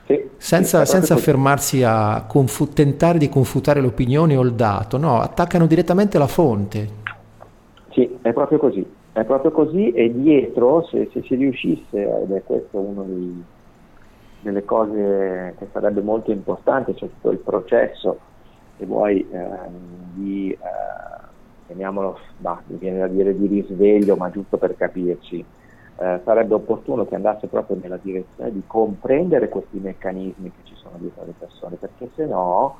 [0.06, 5.66] Sì, senza, senza fermarsi a confu- tentare di confutare l'opinione o il dato, no, attaccano
[5.66, 6.88] direttamente la fonte.
[7.90, 12.42] Sì, è proprio così, è proprio così e dietro, se, se si riuscisse, ed è
[12.42, 13.44] questo uno dei,
[14.40, 18.18] delle cose che sarebbe molto importante, cioè tutto il processo,
[18.76, 19.48] se vuoi, eh,
[20.14, 21.26] di, eh,
[21.66, 25.44] chiamiamolo, bah, mi viene da dire di risveglio, ma giusto per capirci,
[26.00, 30.94] eh, sarebbe opportuno che andasse proprio nella direzione di comprendere questi meccanismi che ci sono
[30.98, 32.76] dietro le persone, perché se no,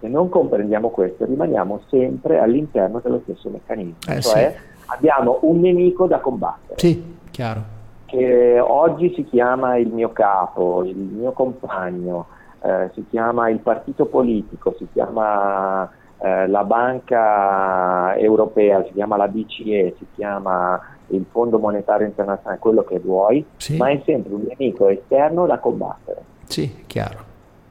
[0.00, 4.82] se non comprendiamo questo, rimaniamo sempre all'interno dello stesso meccanismo, eh, cioè sì.
[4.86, 6.78] abbiamo un nemico da combattere.
[6.78, 7.73] Sì, chiaro.
[8.16, 12.26] Che oggi si chiama il mio capo, il mio compagno,
[12.62, 19.26] eh, si chiama il partito politico, si chiama eh, la banca europea, si chiama la
[19.26, 23.76] BCE, si chiama il Fondo Monetario Internazionale, quello che vuoi, sì.
[23.78, 26.22] ma è sempre un nemico esterno da combattere.
[26.44, 27.18] Sì, chiaro.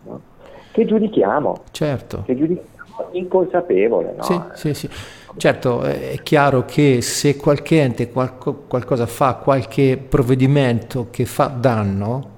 [0.04, 0.20] No?
[0.74, 1.56] Che giudichiamo.
[1.72, 2.24] Certo.
[2.26, 4.14] Che giudichiamo inconsapevole.
[4.18, 4.24] No?
[4.24, 4.90] Sì, sì, sì.
[5.36, 12.30] Certo, è chiaro che se qualche ente qualco, qualcosa fa, qualche provvedimento che fa danno,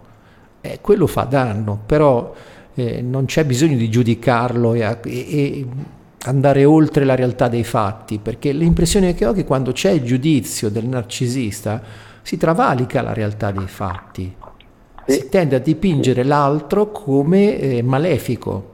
[0.61, 2.33] eh, quello fa danno, però
[2.73, 5.65] eh, non c'è bisogno di giudicarlo e, e, e
[6.23, 10.03] andare oltre la realtà dei fatti, perché l'impressione che ho è che quando c'è il
[10.03, 11.81] giudizio del narcisista
[12.21, 14.33] si travalica la realtà dei fatti,
[15.05, 18.73] si tende a dipingere l'altro come eh, malefico.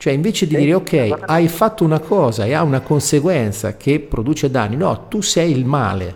[0.00, 4.50] Cioè invece di dire ok, hai fatto una cosa e ha una conseguenza che produce
[4.50, 6.14] danni, no, tu sei il male.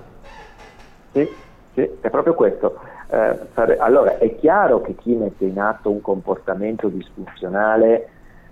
[1.12, 1.28] Sì,
[1.74, 2.78] sì è proprio questo.
[3.08, 8.08] Eh, allora è chiaro che chi mette in atto un comportamento disfunzionale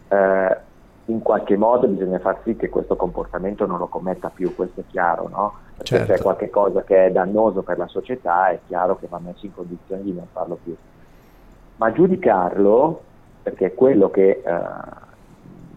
[0.09, 0.57] eh,
[1.07, 4.85] in qualche modo bisogna far sì che questo comportamento non lo commetta più, questo è
[4.91, 5.55] chiaro, no?
[5.79, 6.07] Perché certo.
[6.09, 9.47] se c'è qualche cosa che è dannoso per la società è chiaro che va messo
[9.47, 10.77] in condizione di non farlo più.
[11.77, 13.01] Ma giudicarlo,
[13.43, 15.02] perché è quello che eh,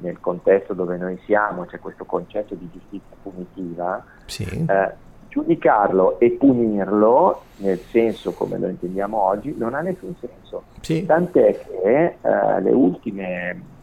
[0.06, 4.66] nel contesto dove noi siamo c'è questo concetto di giustizia punitiva, sì.
[4.68, 4.94] eh,
[5.28, 10.64] giudicarlo e punirlo, nel senso come lo intendiamo oggi, non ha nessun senso.
[10.82, 11.06] Sì.
[11.06, 13.74] Tant'è che eh, le ultime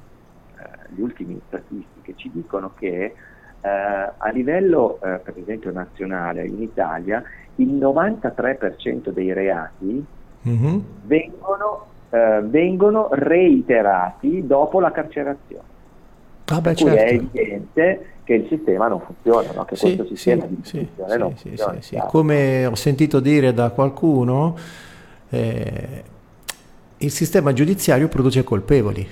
[0.94, 3.14] le ultime statistiche ci dicono che
[3.60, 7.22] eh, a livello eh, per esempio nazionale in Italia
[7.56, 10.04] il 93% dei reati
[10.48, 10.78] mm-hmm.
[11.04, 15.70] vengono, eh, vengono, reiterati dopo la carcerazione.
[16.52, 16.96] Ah beh, certo.
[16.96, 19.64] è evidente che il sistema non funziona, no?
[19.64, 20.88] che sì, questo sistema sì, di sì,
[21.18, 22.06] non sì, funziona.
[22.06, 24.56] Come ho sentito dire da qualcuno,
[25.30, 26.02] eh,
[26.98, 29.06] il sistema giudiziario produce colpevoli.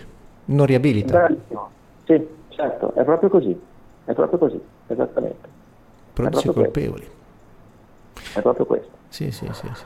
[0.47, 1.13] non riabilita.
[1.13, 1.71] Bravissimo.
[2.05, 3.61] Sì, certo, è proprio così,
[4.05, 5.49] è proprio così, esattamente.
[6.13, 7.07] Produce colpevoli.
[8.13, 8.39] Questo.
[8.39, 8.91] È proprio questo.
[9.09, 9.69] Sì, sì, sì.
[9.75, 9.85] sì.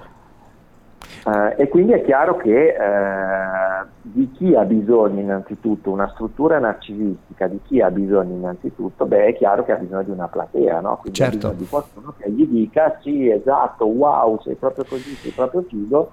[1.25, 7.47] Uh, e quindi è chiaro che uh, di chi ha bisogno innanzitutto una struttura narcisistica,
[7.47, 10.99] di chi ha bisogno innanzitutto, beh è chiaro che ha bisogno di una platea, no?
[11.01, 11.47] quindi certo.
[11.47, 15.63] ha bisogno di qualcuno che gli dica sì esatto, wow, sei proprio così, sei proprio
[15.63, 16.11] figo,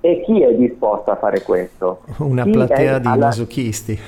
[0.00, 2.02] e chi è disposto a fare questo?
[2.18, 3.26] Una chi platea di alla...
[3.26, 3.98] masochisti.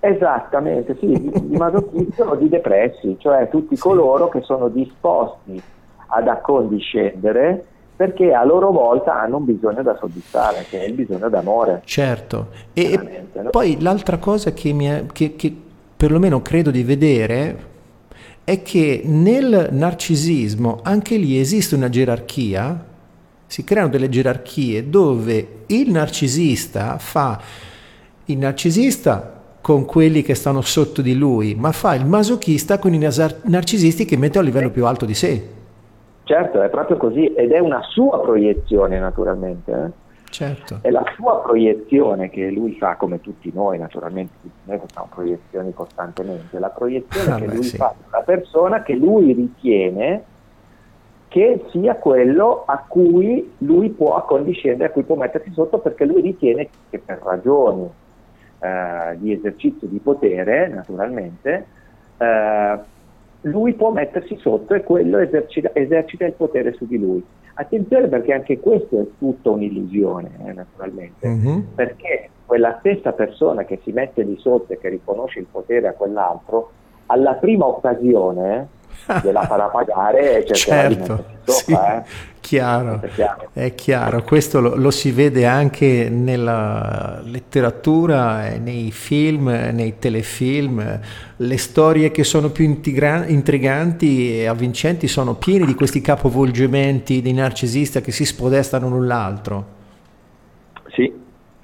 [0.00, 3.82] Esattamente, sì, di, di masochisti o di depressi, cioè tutti sì.
[3.82, 5.62] coloro che sono disposti
[6.06, 7.64] ad accondiscendere
[7.96, 11.82] perché a loro volta hanno un bisogno da soddisfare, che è il bisogno d'amore.
[11.84, 13.50] Certo, e, no?
[13.50, 15.54] poi l'altra cosa che, mi è, che, che
[15.96, 17.72] perlomeno credo di vedere
[18.42, 22.92] è che nel narcisismo anche lì esiste una gerarchia,
[23.46, 27.40] si creano delle gerarchie dove il narcisista fa
[28.26, 32.98] il narcisista con quelli che stanno sotto di lui, ma fa il masochista con i
[32.98, 35.48] narcisisti che mette a livello più alto di sé.
[36.24, 39.72] Certo, è proprio così ed è una sua proiezione naturalmente.
[39.72, 40.02] Eh?
[40.30, 40.78] Certo.
[40.80, 45.72] È la sua proiezione che lui fa, come tutti noi naturalmente, tutti noi facciamo proiezioni
[45.72, 47.76] costantemente, la proiezione ah, che beh, lui sì.
[47.76, 50.24] fa sulla persona che lui ritiene
[51.28, 56.20] che sia quello a cui lui può accondiscendere, a cui può mettersi sotto perché lui
[56.20, 57.88] ritiene che per ragioni
[58.60, 61.66] eh, di esercizio di potere, naturalmente,
[62.18, 62.78] eh,
[63.44, 67.24] lui può mettersi sotto e quello esercita, esercita, il potere su di lui.
[67.54, 71.60] Attenzione perché anche questo è tutto un'illusione, eh, naturalmente, mm-hmm.
[71.74, 75.92] perché quella stessa persona che si mette di sotto e che riconosce il potere a
[75.92, 76.70] quell'altro,
[77.06, 78.68] alla prima occasione
[79.22, 81.32] gliela farà pagare e certo.
[81.44, 82.02] Sì, eh.
[82.40, 84.22] chiaro, è chiaro, è chiaro.
[84.22, 91.00] Questo lo, lo, si vede anche nella letteratura, nei film, nei telefilm.
[91.36, 97.32] Le storie che sono più intriga- intriganti e avvincenti sono piene di questi capovolgimenti di
[97.32, 99.66] narcisista che si spodestano l'un l'altro.
[100.92, 101.12] Sì,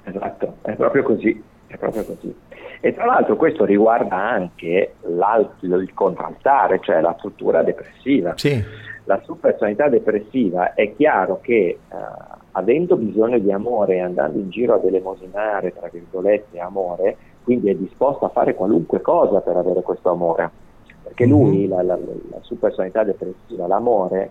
[0.03, 2.35] esatto, è proprio così, è proprio così.
[2.83, 8.33] E tra l'altro questo riguarda anche il contraltare, cioè la struttura depressiva.
[8.35, 8.61] Sì.
[9.05, 11.95] La subpersonalità depressiva è chiaro che uh,
[12.51, 17.75] avendo bisogno di amore e andando in giro ad elemosinare, tra virgolette, amore, quindi è
[17.75, 20.49] disposto a fare qualunque cosa per avere questo amore.
[21.03, 21.69] Perché lui, mm-hmm.
[21.69, 24.29] la, la, la subpersonalità depressiva, l'amore,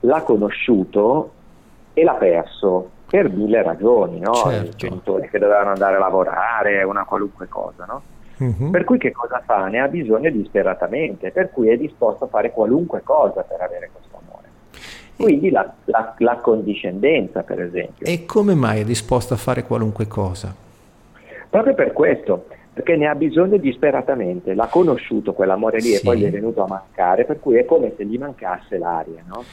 [0.00, 1.30] l'ha conosciuto
[1.92, 4.32] e l'ha perso per mille ragioni, no?
[4.32, 4.86] certo.
[4.86, 7.84] i genitori che dovevano andare a lavorare, una qualunque cosa.
[7.84, 8.02] No?
[8.38, 8.70] Uh-huh.
[8.70, 9.66] Per cui che cosa fa?
[9.66, 14.18] Ne ha bisogno disperatamente, per cui è disposto a fare qualunque cosa per avere questo
[14.18, 14.48] amore.
[15.14, 18.06] Quindi la, la, la condiscendenza, per esempio.
[18.06, 20.54] E come mai è disposto a fare qualunque cosa?
[21.50, 25.96] Proprio per questo, perché ne ha bisogno disperatamente, l'ha conosciuto quell'amore lì sì.
[25.96, 29.22] e poi gli è venuto a mancare, per cui è come se gli mancasse l'aria,
[29.26, 29.44] no?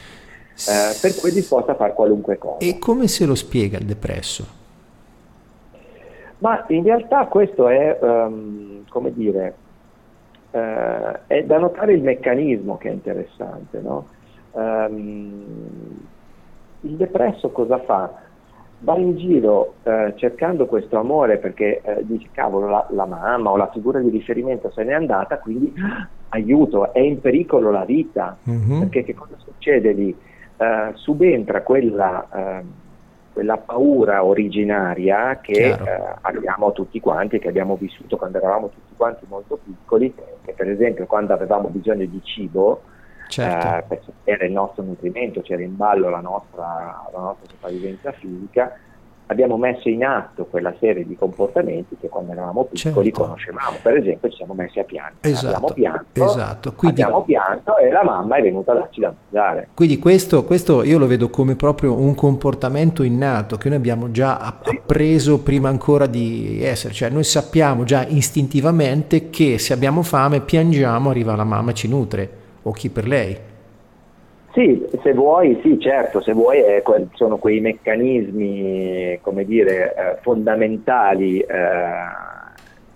[0.68, 2.58] Eh, per cui è disposto a fare qualunque cosa.
[2.58, 4.58] E come se lo spiega il depresso?
[6.40, 9.56] Ma in realtà questo è, um, come dire,
[10.52, 10.58] uh,
[11.28, 13.80] è da notare il meccanismo che è interessante.
[13.80, 14.08] No?
[14.52, 16.00] Um,
[16.82, 18.28] il depresso cosa fa?
[18.82, 23.58] Va in giro uh, cercando questo amore perché uh, dice cavolo la, la, mamma o
[23.58, 25.74] la figura di riferimento se n'è andata, quindi
[26.30, 28.38] aiuto, è in pericolo la vita.
[28.50, 28.80] Mm-hmm.
[28.80, 30.16] Perché che cosa succede lì?
[30.60, 32.66] Uh, subentra quella, uh,
[33.34, 39.26] quella, paura originaria che uh, abbiamo tutti quanti, che abbiamo vissuto quando eravamo tutti quanti
[39.28, 42.82] molto piccoli, che per esempio quando avevamo bisogno di cibo,
[43.30, 43.86] certo.
[43.88, 48.78] per sapere il nostro nutrimento, c'era in ballo la nostra, la nostra sopravvivenza fisica,
[49.32, 53.24] abbiamo messo in atto quella serie di comportamenti che quando eravamo piccoli certo.
[53.24, 53.78] conoscevamo.
[53.82, 55.18] Per esempio ci siamo messi a piangere.
[55.22, 56.74] Esatto, abbiamo pianto, esatto.
[56.74, 59.70] Quindi, abbiamo pianto e la mamma è venuta a darci da mangiare.
[59.74, 64.40] Quindi questo, questo, io lo vedo come proprio un comportamento innato che noi abbiamo già
[64.40, 65.44] appreso sì.
[65.44, 66.94] prima ancora di essere.
[66.94, 71.88] Cioè noi sappiamo già istintivamente che se abbiamo fame piangiamo, arriva la mamma e ci
[71.88, 72.30] nutre,
[72.64, 73.49] o chi per lei.
[74.60, 81.40] Sì, se vuoi, sì, certo, se vuoi eh, sono quei meccanismi, come dire, eh, fondamentali
[81.40, 81.48] eh,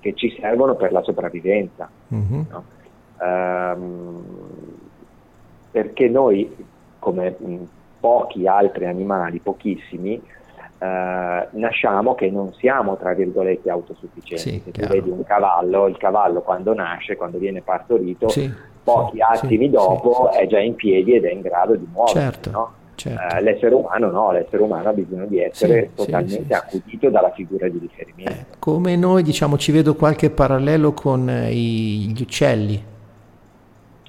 [0.02, 1.90] che ci servono per la sopravvivenza.
[2.14, 2.42] Mm-hmm.
[2.50, 2.64] No?
[3.18, 4.26] Um,
[5.72, 6.54] perché noi,
[7.00, 7.34] come
[7.98, 10.22] pochi altri animali, pochissimi,
[10.84, 14.50] Uh, nasciamo che non siamo tra virgolette autosufficienti.
[14.50, 18.52] Sì, Se tu vedi un cavallo, il cavallo quando nasce, quando viene partorito, sì
[18.84, 22.20] pochi attimi sì, dopo sì, è già in piedi ed è in grado di muoversi.
[22.20, 22.72] Certo, no?
[22.96, 23.36] Certo.
[23.36, 27.32] Eh, l'essere umano no, l'essere umano ha bisogno di essere sì, totalmente sì, accudito dalla
[27.32, 28.32] figura di riferimento.
[28.32, 32.92] Eh, come noi, diciamo, ci vedo qualche parallelo con eh, gli uccelli.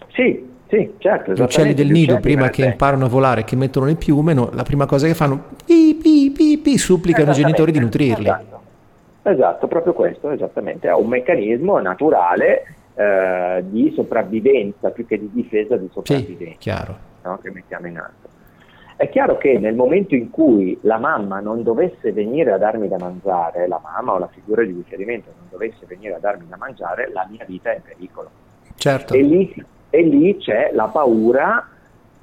[0.09, 1.33] Sì, sì, certo.
[1.33, 4.65] Gli uccelli del nido, prima che imparano a volare, che mettono le piume, no, la
[4.65, 8.25] prima cosa che fanno, pi, pi, pi, pi, supplicano i genitori di nutrirli.
[8.25, 8.61] Esatto.
[9.23, 10.89] esatto, proprio questo, esattamente.
[10.89, 16.53] È un meccanismo naturale eh, di sopravvivenza, più che di difesa, di sopravvivenza.
[16.53, 16.97] Sì, chiaro.
[17.23, 18.33] No, che mettiamo in atto.
[18.97, 22.97] È chiaro che nel momento in cui la mamma non dovesse venire a darmi da
[22.99, 27.11] mangiare, la mamma o la figura di riferimento non dovesse venire a darmi da mangiare,
[27.13, 28.31] la mia vita è in pericolo.
[28.77, 29.15] Certo.
[29.15, 31.69] E lì, e lì c'è la paura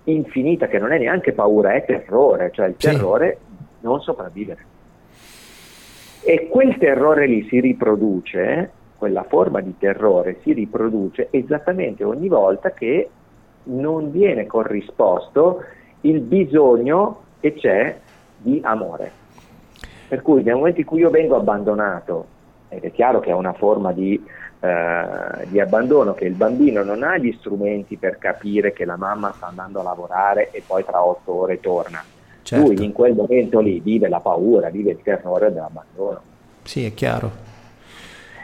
[0.03, 2.87] infinita, che non è neanche paura, è terrore, cioè il sì.
[2.87, 3.37] terrore
[3.79, 4.65] non sopravvivere.
[6.21, 12.71] E quel terrore lì si riproduce, quella forma di terrore si riproduce esattamente ogni volta
[12.71, 13.09] che
[13.63, 15.63] non viene corrisposto
[16.01, 17.97] il bisogno che c'è
[18.35, 19.11] di amore.
[20.09, 22.25] Per cui nel momento in cui io vengo abbandonato,
[22.67, 24.21] ed è chiaro che è una forma di,
[24.63, 29.33] eh, di abbandono, che il bambino non ha gli strumenti per capire che la mamma
[29.35, 32.03] sta andando a lavorare e poi tra otto ore torna.
[32.43, 32.65] Certo.
[32.65, 36.21] Lui in quel momento lì vive la paura, vive il terrore dell'abbandono.
[36.63, 37.49] Sì, è chiaro.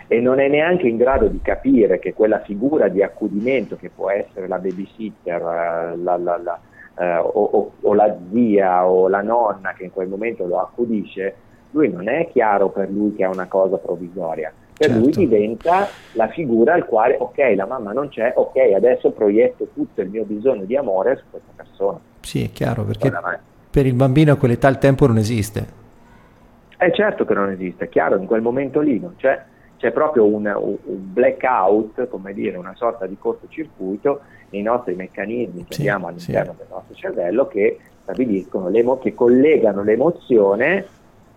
[0.07, 4.09] E non è neanche in grado di capire che quella figura di accudimento che può
[4.09, 6.59] essere la babysitter, eh, la, la, la,
[6.97, 11.35] eh, o, o, o, la zia o la nonna che in quel momento lo accudisce,
[11.71, 14.51] lui non è chiaro per lui che è una cosa provvisoria.
[14.77, 15.03] Per certo.
[15.03, 20.01] lui diventa la figura al quale, ok, la mamma non c'è, ok, adesso proietto tutto
[20.01, 21.99] il mio bisogno di amore su questa persona.
[22.21, 23.11] Sì, è chiaro, perché
[23.71, 25.65] per il bambino a quell'età il tempo non esiste.
[26.77, 29.43] È certo che non esiste, è chiaro, in quel momento lì non c'è,
[29.77, 35.73] c'è proprio un, un blackout, come dire, una sorta di cortocircuito nei nostri meccanismi che
[35.73, 36.57] sì, abbiamo all'interno sì.
[36.57, 40.85] del nostro cervello che stabiliscono, che collegano l'emozione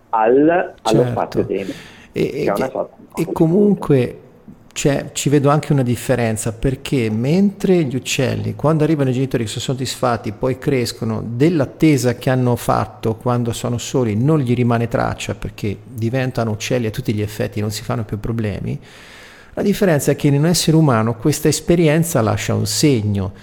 [0.09, 1.09] al, allo certo.
[1.09, 1.71] spazio-tempo.
[2.11, 2.71] E, e,
[3.15, 4.19] e comunque
[4.73, 9.49] cioè, ci vedo anche una differenza perché mentre gli uccelli, quando arrivano i genitori che
[9.49, 15.35] sono soddisfatti, poi crescono, dell'attesa che hanno fatto quando sono soli non gli rimane traccia
[15.35, 18.79] perché diventano uccelli a tutti gli effetti, non si fanno più problemi
[19.53, 23.33] la differenza è che in un essere umano questa esperienza lascia un segno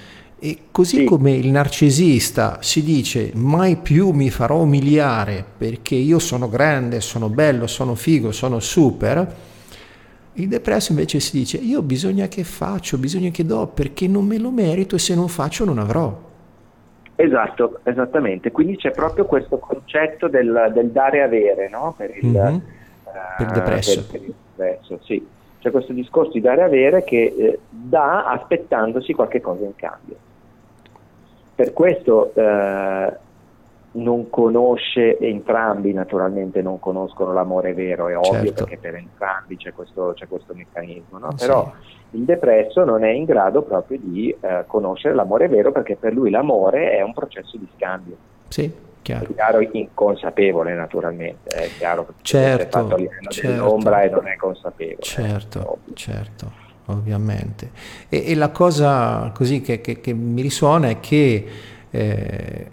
[0.41, 1.05] e così sì.
[1.05, 7.29] come il narcisista si dice mai più mi farò umiliare perché io sono grande, sono
[7.29, 9.35] bello, sono figo, sono super,
[10.35, 14.39] il depresso invece si dice io bisogna che faccio, bisogna che do perché non me
[14.39, 16.27] lo merito e se non faccio non avrò.
[17.17, 18.53] Esatto, esattamente.
[18.53, 21.93] Quindi c'è proprio questo concetto del, del dare e avere no?
[21.97, 22.55] per, il, mm-hmm.
[22.55, 22.61] uh,
[23.37, 24.07] per il depresso.
[24.07, 25.27] Per, per il depresso sì.
[25.59, 30.17] C'è questo discorso di dare e avere che eh, dà aspettandosi qualche cosa in cambio.
[31.59, 33.17] Per questo eh,
[33.91, 38.63] non conosce, entrambi naturalmente non conoscono l'amore vero, è ovvio certo.
[38.63, 41.35] perché per entrambi c'è questo, c'è questo meccanismo, no?
[41.37, 41.69] però
[42.11, 46.31] il depresso non è in grado proprio di eh, conoscere l'amore vero perché per lui
[46.31, 48.17] l'amore è un processo di scambio.
[48.47, 49.33] Sì chiaro.
[49.33, 52.97] Chiaro inconsapevole naturalmente, è chiaro che certo, è fatto
[53.29, 55.01] certo, dell'ombra e non è consapevole.
[55.01, 56.53] Certo, certo,
[56.89, 57.71] ovviamente.
[58.09, 61.47] E, e, la cosa così che, che, che, mi risuona è che
[61.91, 62.67] eh,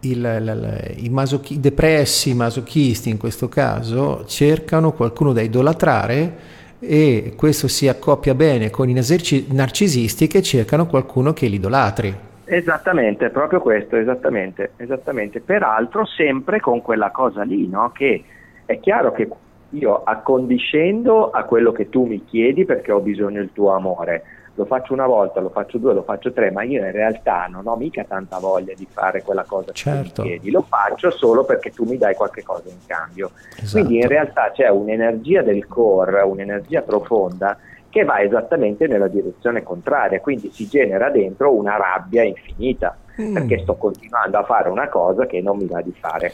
[0.00, 6.58] il, la, la, i, masochi, i depressi, masochisti in questo caso, cercano qualcuno da idolatrare
[6.78, 12.28] e questo si accoppia bene con i narcisisti che cercano qualcuno che li idolatri.
[12.44, 15.40] Esattamente, proprio questo, esattamente, esattamente.
[15.40, 17.92] Peraltro sempre con quella cosa lì, no?
[17.94, 18.24] che
[18.64, 19.28] è chiaro che
[19.70, 24.22] io accondiscendo a quello che tu mi chiedi perché ho bisogno del tuo amore,
[24.54, 27.66] lo faccio una volta, lo faccio due, lo faccio tre, ma io in realtà non
[27.66, 30.22] ho mica tanta voglia di fare quella cosa certo.
[30.22, 33.30] che mi chiedi, lo faccio solo perché tu mi dai qualche cosa in cambio.
[33.56, 33.70] Esatto.
[33.70, 37.56] Quindi in realtà c'è un'energia del core, un'energia profonda
[37.88, 43.32] che va esattamente nella direzione contraria, quindi si genera dentro una rabbia infinita, mm.
[43.32, 46.32] perché sto continuando a fare una cosa che non mi va di fare.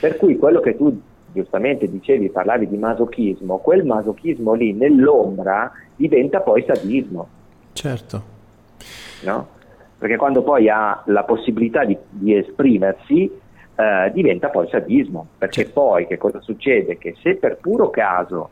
[0.00, 1.00] Per cui quello che tu
[1.32, 7.28] giustamente dicevi, parlavi di masochismo, quel masochismo lì nell'ombra diventa poi sadismo.
[7.72, 8.22] Certo.
[9.24, 9.48] No?
[9.98, 13.30] Perché quando poi ha la possibilità di, di esprimersi,
[13.74, 15.80] eh, diventa poi sadismo, perché certo.
[15.80, 16.98] poi che cosa succede?
[16.98, 18.50] Che se per puro caso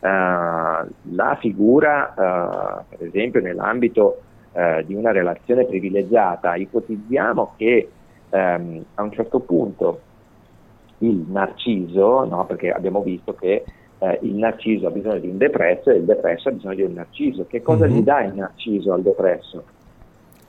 [0.00, 4.20] Uh, la figura, uh, per esempio nell'ambito
[4.52, 7.88] uh, di una relazione privilegiata, ipotizziamo che
[8.30, 10.00] um, a un certo punto
[10.98, 13.64] il narciso, no, perché abbiamo visto che
[14.20, 17.46] il narciso ha bisogno di un depresso e il depresso ha bisogno di un narciso,
[17.46, 17.96] che cosa mm-hmm.
[17.96, 19.64] gli dà il narciso al depresso?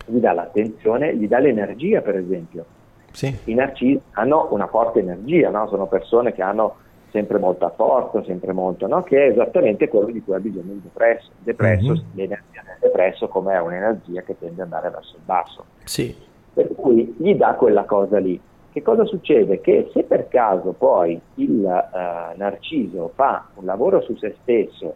[0.05, 2.65] Gli dà l'attenzione, gli dà l'energia per esempio,
[3.11, 3.35] Sì.
[3.45, 5.67] I narcisi hanno una forte energia, no?
[5.67, 6.75] sono persone che hanno
[7.11, 9.01] sempre molta forza, sempre molto, no?
[9.01, 11.29] che è esattamente quello di cui ha bisogno il depresso.
[11.39, 12.03] Il depresso, mm-hmm.
[12.13, 15.65] l'energia del depresso come è un'energia che tende ad andare verso il basso.
[15.85, 16.15] Sì.
[16.53, 18.39] Per cui gli dà quella cosa lì.
[18.71, 19.61] Che cosa succede?
[19.61, 24.95] Che se per caso poi il uh, narciso fa un lavoro su se stesso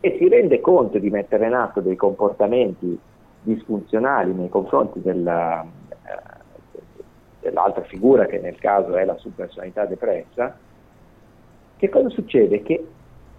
[0.00, 2.98] e si rende conto di mettere in atto dei comportamenti
[3.42, 6.80] disfunzionali nei confronti della, uh,
[7.40, 10.56] dell'altra figura, che nel caso è la subpersonalità depressa,
[11.76, 12.62] che cosa succede?
[12.62, 12.86] Che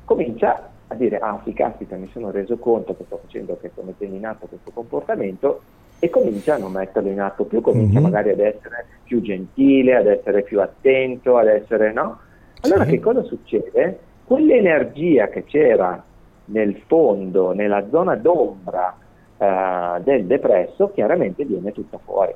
[0.06, 3.82] comincia a dire, ah sì, caspita, mi sono reso conto che sto facendo, che sto
[3.82, 5.62] mettendo in atto questo comportamento
[6.00, 8.04] e comincia a non metterlo in atto più, comincia mm-hmm.
[8.04, 12.20] magari ad essere più gentile, ad essere più attento, ad essere, no?
[12.62, 12.92] Allora sì.
[12.92, 14.00] che cosa succede?
[14.26, 16.04] Quell'energia che c'era
[16.46, 18.96] nel fondo, nella zona d'ombra
[19.38, 22.34] uh, del depresso, chiaramente viene tutta fuori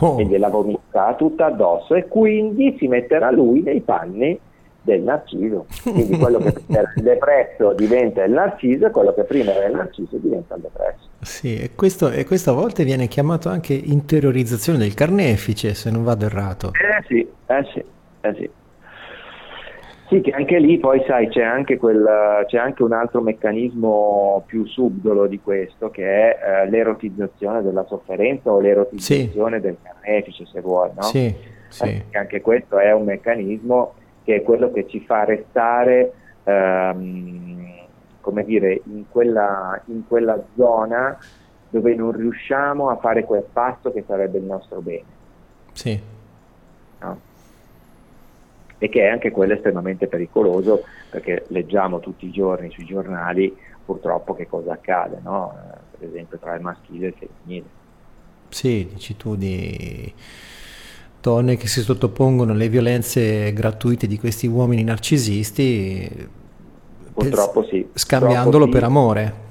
[0.00, 0.18] oh.
[0.18, 4.38] e gliela vomita tutta addosso e quindi si metterà lui nei panni
[4.84, 5.66] del narciso.
[5.82, 9.74] Quindi quello che era il depresso diventa il narciso e quello che prima era il
[9.74, 11.08] narciso diventa il depresso.
[11.20, 16.04] Sì, e questo, e questo a volte viene chiamato anche interiorizzazione del carnefice, se non
[16.04, 16.68] vado errato.
[16.68, 17.84] Eh sì, eh sì,
[18.20, 18.50] eh sì.
[20.06, 24.66] Sì, che anche lì poi sai c'è anche, quel, c'è anche un altro meccanismo più
[24.66, 29.62] subdolo di questo che è eh, l'erotizzazione della sofferenza o l'erotizzazione sì.
[29.62, 31.02] del carnefice se vuoi, no?
[31.02, 31.34] Sì,
[31.68, 32.02] sì.
[32.12, 33.94] Anche questo è un meccanismo
[34.24, 36.12] che è quello che ci fa restare
[36.44, 37.54] ehm,
[38.24, 41.18] come dire, in quella, in quella zona
[41.68, 45.04] dove non riusciamo a fare quel passo che sarebbe il nostro bene.
[45.72, 46.00] Sì.
[47.00, 47.20] No?
[48.78, 53.54] E che è anche quello estremamente pericoloso perché leggiamo tutti i giorni sui giornali
[53.84, 55.54] purtroppo che cosa accade, no?
[55.98, 57.66] per esempio tra il maschile e il femminile.
[58.48, 60.12] Sì, dici tu di
[61.24, 66.28] donne che si sottopongono alle violenze gratuite di questi uomini narcisisti,
[67.14, 67.88] purtroppo sì.
[67.94, 69.42] Scambiandolo per amore.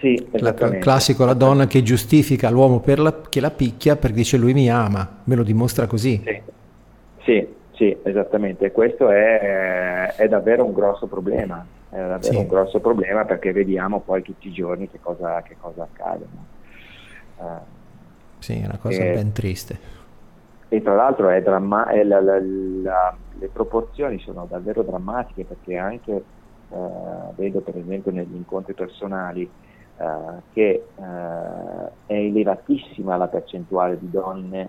[0.00, 4.52] Sì, la, classico la donna che giustifica l'uomo la, che la picchia perché dice lui
[4.52, 6.22] mi ama, me lo dimostra così.
[6.24, 6.42] Sì,
[7.22, 8.70] sì, sì esattamente.
[8.70, 12.36] Questo è, è, davvero un grosso problema, è davvero sì.
[12.36, 16.24] un grosso problema perché vediamo poi tutti i giorni che cosa, che cosa accade.
[17.38, 17.44] Uh,
[18.38, 20.00] sì, è una cosa e, ben triste
[20.72, 26.76] e tra l'altro dramma- la, la, la, le proporzioni sono davvero drammatiche perché anche eh,
[27.36, 30.06] vedo per esempio negli incontri personali eh,
[30.54, 34.68] che eh, è elevatissima la percentuale di donne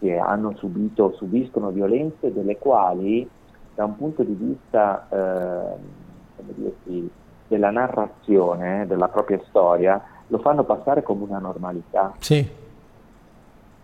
[0.00, 3.28] che hanno subito o subiscono violenze delle quali
[3.76, 7.08] da un punto di vista eh, dirti,
[7.46, 12.12] della narrazione della propria storia lo fanno passare come una normalità.
[12.18, 12.57] Sì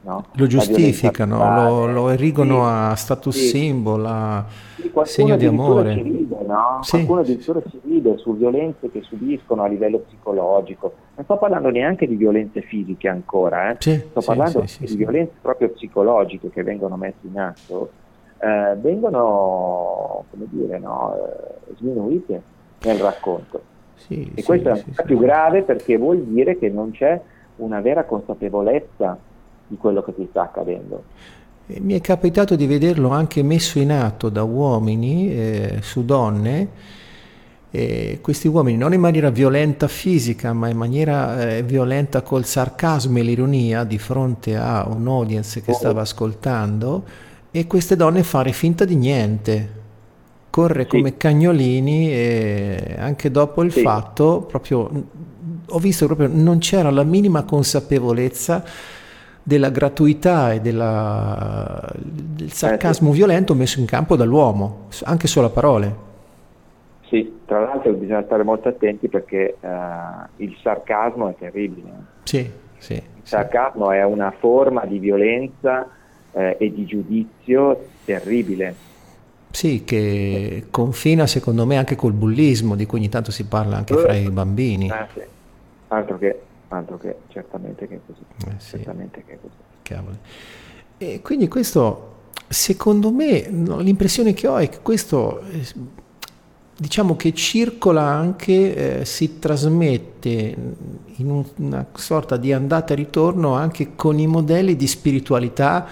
[0.04, 0.26] No?
[0.32, 3.46] Lo giustificano, lo, lo, erigono sì, a status sì.
[3.46, 4.44] symbol, a
[4.76, 5.94] sì, segno di amore.
[5.94, 6.80] Ride, no?
[6.86, 10.92] Qualcuno addirittura ci ride su violenze che subiscono a livello psicologico.
[11.14, 13.76] Non sto parlando neanche di violenze fisiche ancora, eh?
[13.80, 17.90] sto parlando di violenze proprio psicologiche che vengono messe in atto,
[18.40, 21.14] eh, vengono come dire, no?
[21.16, 22.42] eh, sminuite
[22.82, 23.62] nel racconto.
[24.08, 27.18] e questo è ancora più grave perché vuol dire che non c'è
[27.56, 29.16] una vera consapevolezza
[29.66, 31.04] di quello che ti sta accadendo.
[31.66, 36.68] Mi è capitato di vederlo anche messo in atto da uomini eh, su donne,
[37.70, 43.18] e questi uomini non in maniera violenta fisica, ma in maniera eh, violenta col sarcasmo
[43.18, 47.04] e l'ironia di fronte a un audience che stava ascoltando,
[47.50, 49.82] e queste donne fare finta di niente,
[50.50, 50.88] corre sì.
[50.88, 53.80] come cagnolini e anche dopo il sì.
[53.80, 54.88] fatto proprio
[55.66, 58.64] ho visto proprio non c'era la minima consapevolezza
[59.46, 63.18] della gratuità e della, del sarcasmo sì.
[63.18, 65.96] violento messo in campo dall'uomo, anche solo a parole.
[67.02, 69.68] Sì, tra l'altro bisogna stare molto attenti perché uh,
[70.36, 71.90] il sarcasmo è terribile.
[72.22, 72.94] Sì, sì.
[72.94, 73.96] Il sarcasmo sì.
[73.96, 75.88] è una forma di violenza
[76.32, 78.74] eh, e di giudizio terribile.
[79.50, 83.94] Sì, che confina secondo me anche col bullismo, di cui ogni tanto si parla anche
[83.94, 84.88] fra i bambini.
[84.88, 85.20] Eh, sì.
[85.88, 86.40] Altro che
[86.74, 88.20] altro che certamente che è così.
[88.46, 88.70] Eh sì.
[88.70, 89.54] Certamente che è così.
[89.82, 90.16] Cavolo.
[90.98, 92.14] E quindi questo,
[92.48, 95.66] secondo me, no, l'impressione che ho è che questo, eh,
[96.76, 100.56] diciamo che circola anche, eh, si trasmette
[101.16, 105.86] in un, una sorta di andata e ritorno anche con i modelli di spiritualità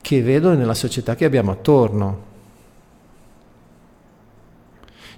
[0.00, 2.28] che vedo nella società che abbiamo attorno.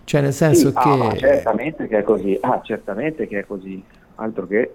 [0.05, 0.89] Cioè nel senso sì, che...
[0.89, 3.83] Ah, certamente che è così, ah, certamente che è così,
[4.17, 4.75] altro che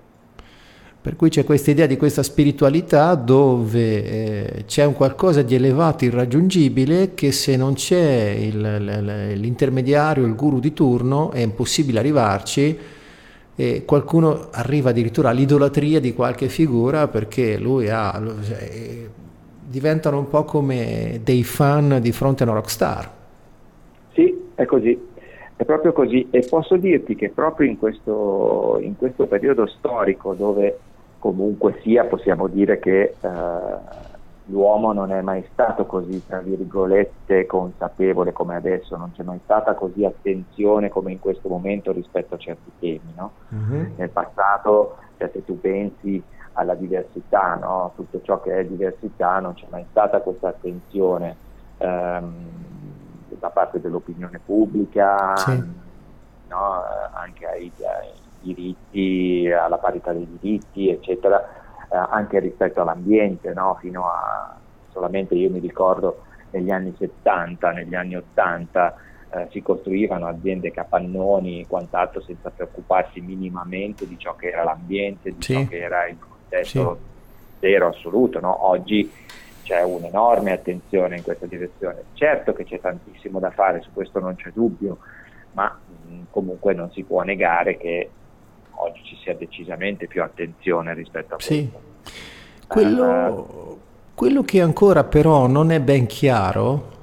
[1.07, 6.03] Per cui c'è questa idea di questa spiritualità dove eh, c'è un qualcosa di elevato,
[6.03, 12.77] irraggiungibile, che se non c'è il, l'intermediario, il guru di turno, è impossibile arrivarci
[13.55, 19.07] e qualcuno arriva addirittura all'idolatria di qualche figura perché lui ha, cioè,
[19.65, 23.11] diventano un po' come dei fan di fronte a una rockstar.
[24.11, 24.99] Sì, è così.
[25.55, 30.77] È proprio così e posso dirti che proprio in questo, in questo periodo storico dove
[31.19, 34.05] comunque sia possiamo dire che eh,
[34.47, 39.73] l'uomo non è mai stato così, tra virgolette, consapevole come adesso, non c'è mai stata
[39.73, 43.13] così attenzione come in questo momento rispetto a certi temi.
[43.15, 43.31] No?
[43.49, 43.93] Uh-huh.
[43.95, 46.21] Nel passato, cioè, se tu pensi
[46.53, 47.91] alla diversità, no?
[47.95, 51.35] tutto ciò che è diversità, non c'è mai stata questa attenzione
[51.77, 52.33] ehm,
[53.39, 55.63] da parte dell'opinione pubblica, sì.
[56.47, 56.83] no?
[57.13, 58.11] anche ai, ai
[58.41, 61.41] diritti, alla parità dei diritti, eccetera,
[61.89, 63.77] eh, anche rispetto all'ambiente, no?
[63.79, 64.55] fino a
[64.91, 68.95] solamente io mi ricordo negli anni 70, negli anni 80
[69.29, 75.31] eh, si costruivano aziende capannoni e quant'altro senza preoccuparsi minimamente di ciò che era l'ambiente,
[75.31, 75.53] di sì.
[75.53, 77.67] ciò che era il contesto sì.
[77.67, 78.39] vero assoluto.
[78.39, 78.67] No?
[78.67, 79.11] Oggi
[79.63, 82.03] c'è un'enorme attenzione in questa direzione.
[82.13, 84.99] Certo che c'è tantissimo da fare, su questo non c'è dubbio,
[85.51, 85.77] ma
[86.07, 88.09] mh, comunque non si può negare che
[88.77, 91.69] oggi ci sia decisamente più attenzione rispetto a sì.
[91.69, 92.65] questo.
[92.67, 93.79] Quello, uh,
[94.13, 96.95] quello che ancora però non è ben chiaro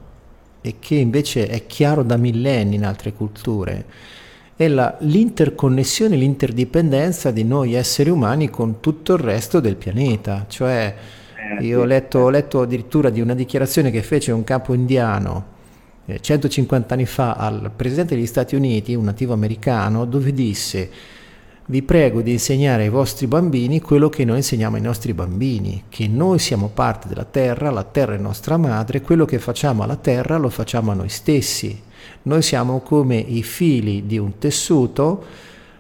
[0.61, 3.85] e che invece è chiaro da millenni in altre culture
[4.57, 10.47] è la, l'interconnessione, l'interdipendenza di noi esseri umani con tutto il resto del pianeta.
[10.49, 10.95] Cioè,
[11.59, 15.53] eh, io ho letto, ho letto addirittura di una dichiarazione che fece un capo indiano
[16.21, 20.91] 150 eh, anni fa al presidente degli Stati Uniti, un nativo americano, dove disse
[21.67, 26.07] vi prego di insegnare ai vostri bambini quello che noi insegniamo ai nostri bambini, che
[26.09, 30.37] noi siamo parte della terra, la terra è nostra madre, quello che facciamo alla terra
[30.37, 31.83] lo facciamo a noi stessi.
[32.23, 35.25] Noi siamo come i fili di un tessuto,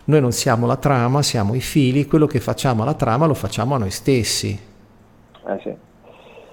[0.04, 3.74] noi non siamo la trama, siamo i fili, quello che facciamo alla trama lo facciamo
[3.74, 4.58] a noi stessi.
[5.46, 5.74] Eh sì.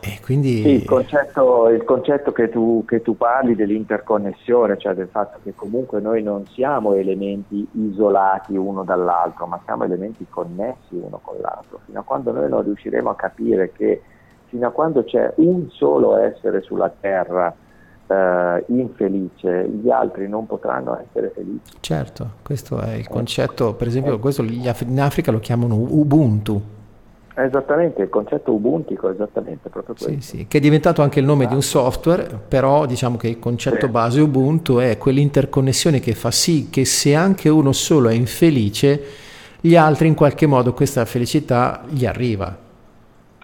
[0.04, 0.62] E quindi...
[0.64, 5.54] Sì, il concetto, il concetto che, tu, che, tu, parli dell'interconnessione, cioè del fatto che
[5.56, 11.82] comunque noi non siamo elementi isolati uno dall'altro, ma siamo elementi connessi uno con l'altro.
[11.86, 14.02] Fino a quando noi non riusciremo a capire che
[14.48, 17.56] fino a quando c'è un solo essere sulla Terra
[18.08, 21.76] eh, infelice, gli altri non potranno essere felici.
[21.80, 26.80] Certo, questo è il concetto, per esempio, questo in Africa lo chiamano Ubuntu
[27.34, 30.12] Esattamente, il concetto ubuntico è esattamente proprio questo.
[30.12, 33.40] Sì, sì, che è diventato anche il nome di un software, però diciamo che il
[33.40, 33.92] concetto sì.
[33.92, 39.02] base Ubuntu è quell'interconnessione che fa sì che se anche uno solo è infelice,
[39.62, 42.58] gli altri in qualche modo questa felicità gli arriva.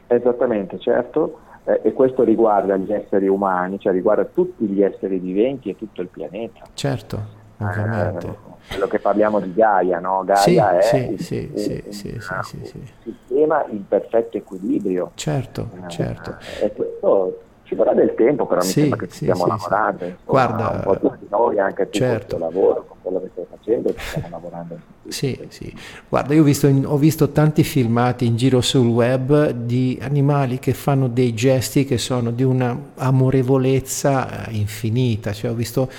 [0.07, 5.69] Esattamente, certo, eh, e questo riguarda gli esseri umani, cioè riguarda tutti gli esseri viventi
[5.69, 6.65] e tutto il pianeta.
[6.73, 7.19] Certo,
[7.57, 8.27] ovviamente.
[8.27, 10.23] Eh, quello che parliamo di Gaia, no?
[10.25, 15.11] Gaia sì, è sì, il, sì, un, sì, un, sistema in perfetto equilibrio.
[15.15, 16.35] Certo, eh, certo.
[16.61, 20.05] E questo ci vorrà del tempo, però mi sembra che ci stiamo lavorando.
[20.05, 22.37] Insomma, Guarda, un po' tutti noi, anche tu certo.
[22.37, 24.77] lavoro, con quello che stai facendo, ci stiamo lavorando.
[25.09, 25.73] Sì, sì.
[26.07, 30.73] Guarda, io ho visto, ho visto tanti filmati in giro sul web di animali che
[30.73, 35.33] fanno dei gesti che sono di una amorevolezza eh, infinita.
[35.33, 35.89] Cioè, ho visto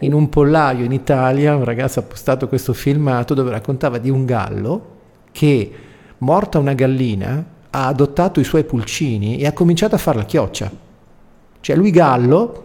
[0.00, 4.24] in un pollaio in Italia un ragazzo ha postato questo filmato dove raccontava di un
[4.24, 4.94] gallo
[5.32, 5.72] che,
[6.18, 10.70] morta una gallina, ha adottato i suoi pulcini e ha cominciato a fare la chioccia.
[11.60, 12.64] Cioè lui gallo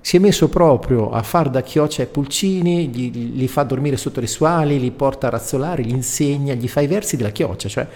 [0.00, 4.20] si è messo proprio a far da chioccia ai pulcini, gli, gli, fa dormire sotto
[4.20, 7.68] le suali, li porta a razzolare, gli insegna, gli fa i versi della chioccia.
[7.68, 7.86] Cioè,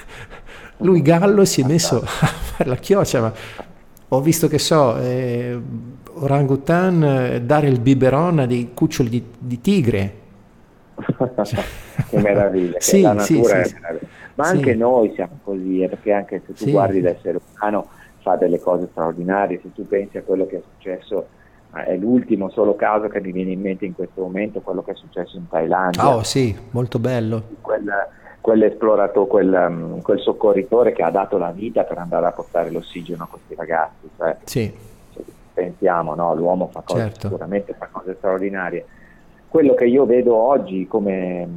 [0.78, 3.32] lui gallo si è messo a fare la chioccia, ma
[4.08, 5.60] ho visto che so, eh,
[6.14, 10.20] orangutan eh, dare il biberon a dei cuccioli di, di tigre.
[12.08, 14.08] che meraviglia, sì, la natura sì, è meraviglia.
[14.34, 17.86] Ma anche noi siamo così, eh, perché anche se tu guardi l'essere umano
[18.20, 21.26] fa delle cose straordinarie, se tu pensi a quello che è successo,
[21.72, 24.94] è l'ultimo solo caso che mi viene in mente in questo momento, quello che è
[24.94, 26.08] successo in Thailandia.
[26.08, 27.42] Oh sì, molto bello.
[27.60, 28.08] Quella,
[28.40, 33.24] quell'esploratore, quel, um, quel, soccorritore che ha dato la vita per andare a portare l'ossigeno
[33.24, 34.08] a questi ragazzi.
[34.16, 34.90] Cioè, sì.
[35.52, 36.34] Pensiamo, no?
[36.34, 37.28] l'uomo fa cose, certo.
[37.28, 38.84] sicuramente fa cose straordinarie.
[39.48, 41.48] Quello che io vedo oggi come,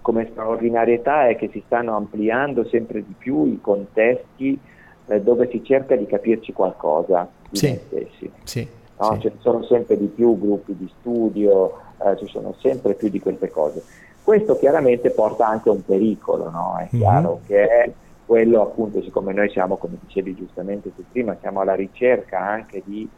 [0.00, 4.58] come straordinarietà è che si stanno ampliando sempre di più i contesti
[5.06, 7.68] eh, dove si cerca di capirci qualcosa di sì.
[7.68, 8.32] noi stessi.
[8.44, 8.68] Sì.
[8.98, 9.14] No?
[9.14, 9.20] Sì.
[9.20, 11.72] Ci sono sempre di più gruppi di studio,
[12.04, 13.82] eh, ci sono sempre più di queste cose
[14.22, 16.76] Questo chiaramente porta anche a un pericolo, no?
[16.78, 17.46] È chiaro mm-hmm.
[17.46, 17.94] che
[18.30, 23.08] quello appunto, siccome noi siamo, come dicevi giustamente tu prima, siamo alla ricerca anche di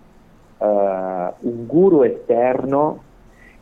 [0.56, 3.02] uh, un guru esterno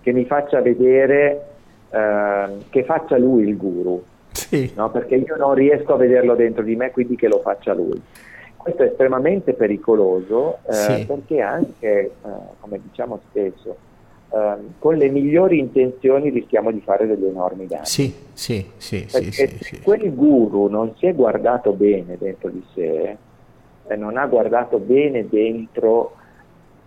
[0.01, 1.47] che mi faccia vedere,
[1.89, 4.73] uh, che faccia lui il guru, sì.
[4.77, 4.93] no?
[4.93, 8.01] perché io non riesco a vederlo dentro di me, quindi che lo faccia lui.
[8.57, 11.05] Questo è estremamente pericoloso eh, sì.
[11.05, 12.13] perché anche, eh,
[12.61, 13.77] come diciamo spesso,
[14.33, 17.87] eh, con le migliori intenzioni rischiamo di fare degli enormi danni.
[17.87, 19.07] Sì, sì, sì.
[19.11, 19.81] Perché sì, se sì.
[19.81, 23.17] quel guru non si è guardato bene dentro di sé,
[23.87, 26.13] e non ha guardato bene dentro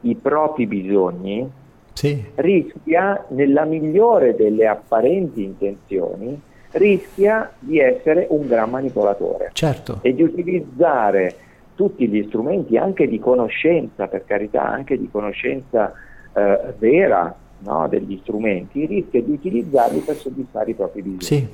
[0.01, 1.49] i propri bisogni,
[1.91, 2.23] sì.
[2.35, 6.39] rischia, nella migliore delle apparenti intenzioni,
[6.71, 9.99] rischia di essere un gran manipolatore certo.
[10.01, 11.35] e di utilizzare
[11.75, 15.93] tutti gli strumenti anche di conoscenza, per carità, anche di conoscenza
[16.33, 21.21] eh, vera no, degli strumenti, rischia di utilizzarli per soddisfare i propri bisogni.
[21.21, 21.47] Sì,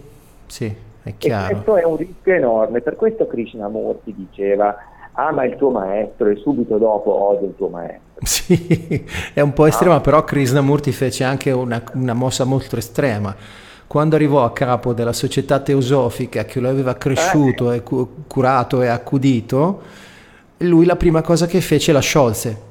[0.47, 1.45] sì, è chiaro.
[1.45, 4.75] E questo è un rischio enorme, per questo Krishnamurti diceva
[5.13, 8.07] ama il tuo maestro e subito dopo odia il tuo maestro.
[8.29, 10.01] Sì, è un po' estrema, no?
[10.01, 13.33] però Krishnamurti fece anche una, una mossa molto estrema
[13.89, 17.77] quando arrivò a capo della società teosofica che lo aveva cresciuto, eh.
[17.77, 17.83] e
[18.27, 19.81] curato e accudito,
[20.57, 22.68] lui la prima cosa che fece la sciolse.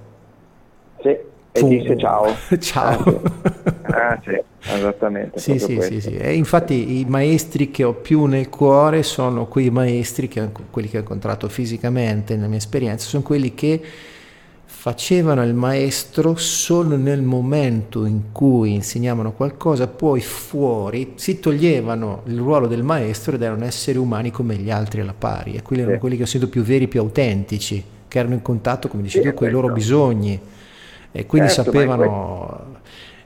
[1.58, 1.68] E Fu...
[1.68, 2.34] disse ciao.
[2.58, 3.22] ciao.
[3.82, 4.30] Ah, sì.
[4.30, 4.40] Ah, sì
[4.76, 5.38] esattamente.
[5.38, 9.70] Sì, sì, sì, sì, E infatti i maestri che ho più nel cuore sono quei
[9.70, 13.80] maestri, che, quelli che ho incontrato fisicamente nella mia esperienza, sono quelli che
[14.70, 22.38] facevano il maestro solo nel momento in cui insegnavano qualcosa, poi fuori si toglievano il
[22.38, 25.96] ruolo del maestro ed erano esseri umani come gli altri alla pari e quelli erano
[25.96, 26.00] sì.
[26.00, 29.30] quelli che ho sentito più veri, più autentici, che erano in contatto, come dicevi sì,
[29.30, 30.40] tu, con i loro bisogni
[31.12, 32.76] e quindi certo, sapevano...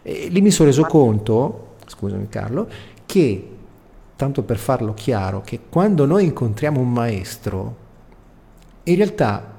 [0.02, 2.68] E lì mi sono reso conto, scusami Carlo,
[3.06, 3.48] che,
[4.16, 7.76] tanto per farlo chiaro, che quando noi incontriamo un maestro,
[8.84, 9.54] in realtà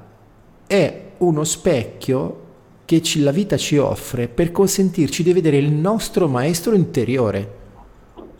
[0.67, 2.41] è uno specchio
[2.85, 7.61] che ci, la vita ci offre per consentirci di vedere il nostro maestro interiore.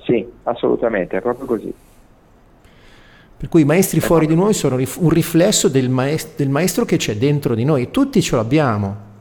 [0.03, 1.73] Sì, assolutamente, è proprio così.
[3.37, 6.97] Per cui i maestri fuori di noi sono un riflesso del maestro, del maestro che
[6.97, 9.11] c'è dentro di noi, tutti ce l'abbiamo.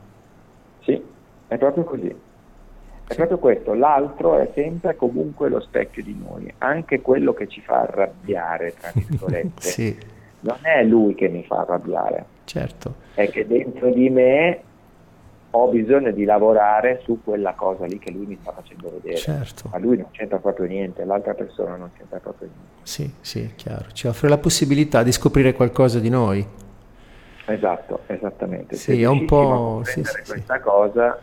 [1.52, 2.08] È proprio così.
[3.06, 7.60] È proprio questo, l'altro è sempre comunque lo specchio di noi, anche quello che ci
[7.60, 9.60] fa arrabbiare, tra virgolette.
[9.60, 9.98] sì.
[10.40, 12.94] Non è lui che mi fa arrabbiare, certo.
[13.12, 14.60] è che dentro di me
[15.50, 19.16] ho bisogno di lavorare su quella cosa lì che lui mi sta facendo vedere.
[19.16, 19.68] Certo.
[19.70, 22.80] Ma lui non c'entra proprio niente, l'altra persona non c'entra proprio niente.
[22.84, 23.90] Sì, sì, è chiaro.
[23.92, 26.44] Ci offre la possibilità di scoprire qualcosa di noi.
[27.44, 28.74] Esatto, esattamente.
[28.76, 29.82] Sì, è un po'...
[29.84, 30.60] Sì, sì, questa sì.
[30.62, 31.20] cosa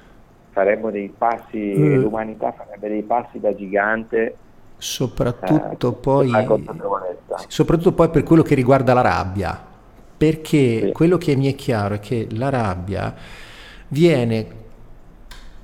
[0.51, 2.01] faremmo dei passi, mm.
[2.01, 4.35] l'umanità farebbe dei passi da gigante
[4.77, 6.31] soprattutto, eh, poi,
[7.47, 9.67] soprattutto poi per quello che riguarda la rabbia
[10.19, 10.91] perché sì.
[10.91, 13.15] quello che mi è chiaro è che la rabbia
[13.87, 14.57] viene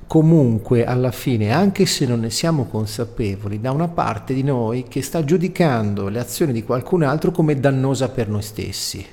[0.07, 5.01] comunque alla fine, anche se non ne siamo consapevoli, da una parte di noi che
[5.01, 9.05] sta giudicando le azioni di qualcun altro come dannosa per noi stessi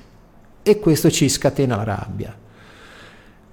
[0.63, 2.42] e questo ci scatena la rabbia.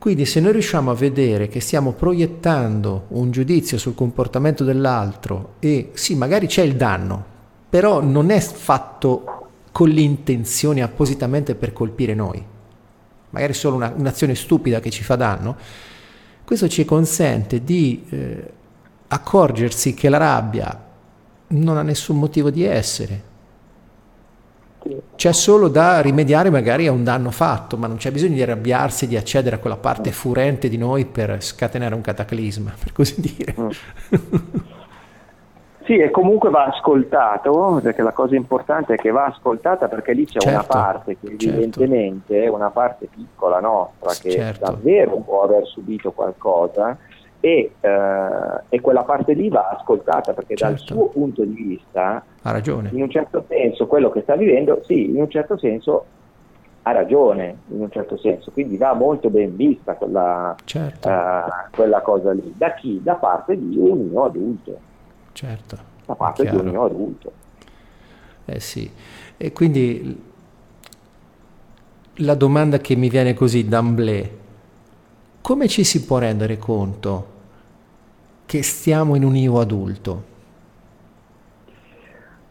[0.01, 5.91] Quindi se noi riusciamo a vedere che stiamo proiettando un giudizio sul comportamento dell'altro e
[5.93, 7.23] sì, magari c'è il danno,
[7.69, 12.43] però non è fatto con l'intenzione appositamente per colpire noi,
[13.29, 15.55] magari solo una, un'azione stupida che ci fa danno,
[16.47, 18.53] questo ci consente di eh,
[19.07, 20.83] accorgersi che la rabbia
[21.49, 23.30] non ha nessun motivo di essere.
[25.17, 29.07] C'è solo da rimediare magari a un danno fatto, ma non c'è bisogno di arrabbiarsi,
[29.07, 33.55] di accedere a quella parte furente di noi per scatenare un cataclisma, per così dire.
[33.59, 33.69] Mm.
[35.91, 40.25] Sì, e comunque va ascoltato, perché la cosa importante è che va ascoltata perché lì
[40.25, 41.47] c'è certo, una parte che certo.
[41.49, 42.47] evidentemente certo.
[42.47, 44.67] è una parte piccola nostra che certo.
[44.67, 46.97] davvero può aver subito qualcosa
[47.41, 47.91] e, eh,
[48.69, 50.95] e, quella parte lì va ascoltata perché dal certo.
[50.95, 52.91] suo punto di vista, ha ragione.
[52.93, 56.05] in un certo senso quello che sta vivendo, sì, in un certo senso
[56.83, 61.09] ha ragione, in un certo senso, quindi va molto ben vista quella, certo.
[61.09, 62.55] uh, quella cosa lì.
[62.57, 63.01] Da chi?
[63.03, 64.89] Da parte di un mio adulto
[65.41, 65.79] certo.
[66.05, 67.33] Da parte di un mio adulto.
[68.45, 68.91] Eh sì,
[69.37, 70.23] e quindi
[72.15, 74.31] la domanda che mi viene così d'amblè,
[75.41, 77.39] come ci si può rendere conto
[78.47, 80.29] che stiamo in un io adulto?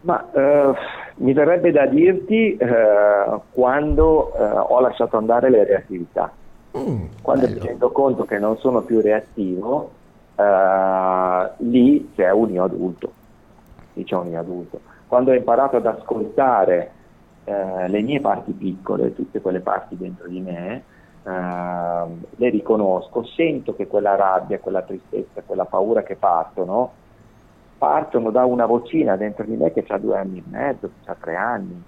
[0.01, 0.73] Ma eh,
[1.15, 6.31] mi verrebbe da dirti eh, quando eh, ho lasciato andare le reattività.
[6.77, 7.59] Mm, quando bello.
[7.59, 9.91] mi rendo conto che non sono più reattivo,
[10.35, 13.11] uh, lì c'è un io adulto.
[13.93, 14.79] diciamo in adulto.
[15.07, 16.91] Quando ho imparato ad ascoltare
[17.43, 20.81] eh, le mie parti piccole, tutte quelle parti dentro di me, eh,
[21.29, 26.91] le riconosco, sento che quella rabbia, quella tristezza, quella paura che partono,
[27.77, 31.15] partono da una vocina dentro di me che ha due anni e mezzo, che ha
[31.19, 31.83] tre anni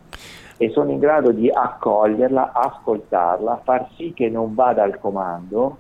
[0.62, 5.76] e sono in grado di accoglierla, ascoltarla, far sì che non vada al comando,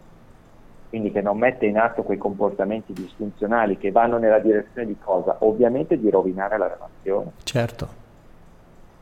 [0.89, 5.35] quindi che non metta in atto quei comportamenti disfunzionali che vanno nella direzione di cosa?
[5.41, 7.33] Ovviamente di rovinare la relazione.
[7.43, 8.00] Certo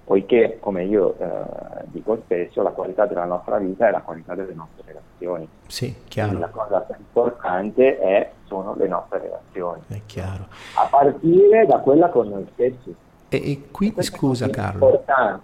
[0.10, 4.56] poiché, come io eh, dico spesso, la qualità della nostra vita è la qualità delle
[4.56, 5.48] nostre relazioni.
[5.68, 6.30] Sì, chiaro.
[6.30, 9.82] Quindi la cosa più importante è, sono le nostre relazioni.
[9.88, 10.48] È chiaro.
[10.78, 12.96] A partire da quella con noi stessi.
[13.30, 15.04] E, e qui, scusa Carlo,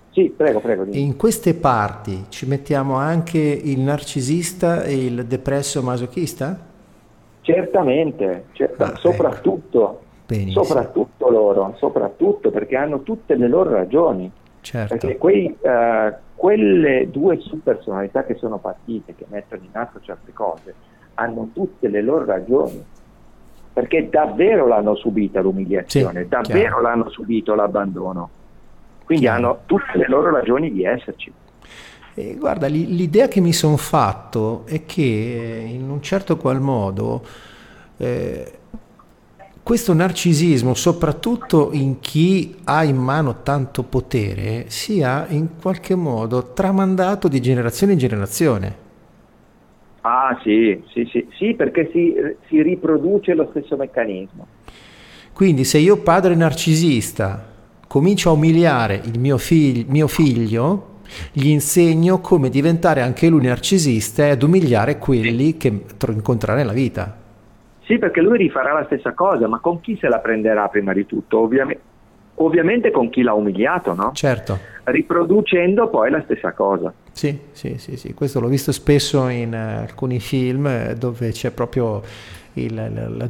[0.10, 0.86] sì, prego, prego.
[0.90, 6.58] in queste parti ci mettiamo anche il narcisista e il depresso masochista?
[7.42, 8.98] Certamente, certa, ah, ecco.
[8.98, 10.64] soprattutto, ecco.
[10.64, 14.32] soprattutto loro, soprattutto perché hanno tutte le loro ragioni.
[14.66, 14.98] Certo.
[14.98, 20.74] Perché quei, uh, quelle due subpersonalità che sono partite, che mettono in atto certe cose,
[21.14, 22.84] hanno tutte le loro ragioni,
[23.72, 26.82] perché davvero l'hanno subita l'umiliazione, sì, davvero chiaro.
[26.82, 28.30] l'hanno subito l'abbandono,
[29.06, 29.38] quindi chiaro.
[29.38, 31.32] hanno tutte le loro ragioni di esserci.
[32.16, 37.24] Eh, guarda, l'idea che mi sono fatto è che eh, in un certo qual modo
[37.98, 38.52] eh,
[39.66, 47.28] questo narcisismo, soprattutto in chi ha in mano tanto potere, sia in qualche modo tramandato
[47.28, 48.76] di generazione in generazione.
[50.02, 52.14] Ah sì, sì, sì, sì perché si,
[52.48, 54.46] si riproduce lo stesso meccanismo.
[55.34, 57.44] Quindi se io padre narcisista
[57.88, 61.00] comincio a umiliare il mio, fig- mio figlio,
[61.32, 67.24] gli insegno come diventare anche lui narcisista e ad umiliare quelli che incontrerà nella vita.
[67.86, 71.06] Sì, perché lui rifarà la stessa cosa, ma con chi se la prenderà prima di
[71.06, 71.40] tutto?
[71.40, 71.82] Ovviamente,
[72.36, 74.12] ovviamente con chi l'ha umiliato, no?
[74.14, 74.58] Certo.
[74.84, 76.92] Riproducendo poi la stessa cosa.
[77.12, 78.14] Sì, sì, sì, sì.
[78.14, 82.02] questo l'ho visto spesso in uh, alcuni film eh, dove c'è proprio
[82.54, 83.30] il, la, la,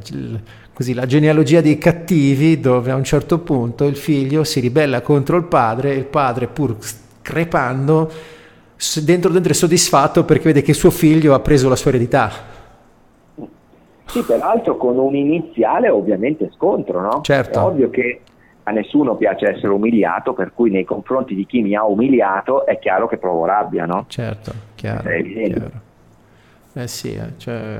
[0.73, 5.35] così, la genealogia dei cattivi, dove a un certo punto il figlio si ribella contro
[5.35, 6.77] il padre e il padre pur
[7.21, 8.11] crepando
[9.01, 12.53] dentro dentro è soddisfatto perché vede che suo figlio ha preso la sua eredità.
[14.05, 17.21] Sì, peraltro con un iniziale ovviamente scontro, no?
[17.21, 17.59] Certo.
[17.59, 18.21] È ovvio che
[18.63, 22.79] a nessuno piace essere umiliato, per cui nei confronti di chi mi ha umiliato è
[22.79, 24.05] chiaro che provo rabbia, no?
[24.07, 25.09] Certo, chiaro.
[25.09, 25.71] È chiaro.
[26.73, 27.79] Eh sì, eh, cioè...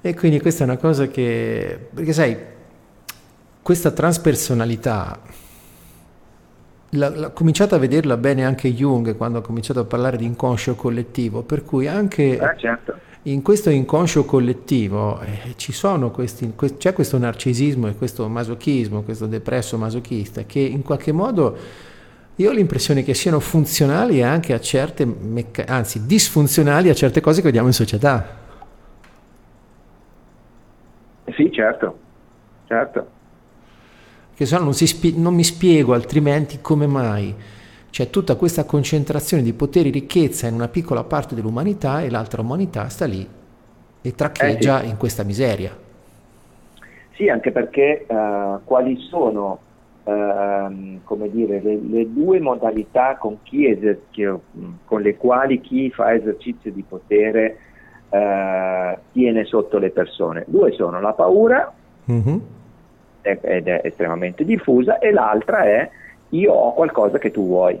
[0.00, 1.88] E quindi questa è una cosa che...
[1.94, 2.36] Perché sai,
[3.62, 5.18] questa transpersonalità,
[6.90, 11.42] l'ha cominciato a vederla bene anche Jung quando ha cominciato a parlare di inconscio collettivo,
[11.42, 12.38] per cui anche...
[12.38, 15.54] Eh, certo in questo inconscio collettivo eh,
[16.12, 21.56] questi, que- c'è questo narcisismo e questo masochismo, questo depresso masochista che in qualche modo
[22.36, 27.40] io ho l'impressione che siano funzionali anche a certe, mecca- anzi disfunzionali a certe cose
[27.40, 28.42] che vediamo in società.
[31.34, 31.98] Sì, certo,
[32.66, 33.10] certo.
[34.34, 37.34] Che se no non, spie- non mi spiego altrimenti come mai
[37.94, 42.40] c'è tutta questa concentrazione di poteri e ricchezza in una piccola parte dell'umanità e l'altra
[42.40, 43.24] umanità sta lì
[44.02, 44.90] e traccheggia eh sì.
[44.90, 45.70] in questa miseria.
[47.12, 49.60] Sì, anche perché uh, quali sono
[50.02, 50.12] uh,
[51.04, 54.00] come dire, le, le, due modalità con, eser-
[54.84, 57.58] con, le quali chi fa esercizio di potere
[58.08, 60.42] uh, tiene sotto le persone?
[60.48, 61.72] Due sono la paura,
[62.10, 62.38] mm-hmm.
[63.22, 65.90] ed è estremamente diffusa, e l'altra è
[66.30, 67.80] io ho qualcosa che tu vuoi.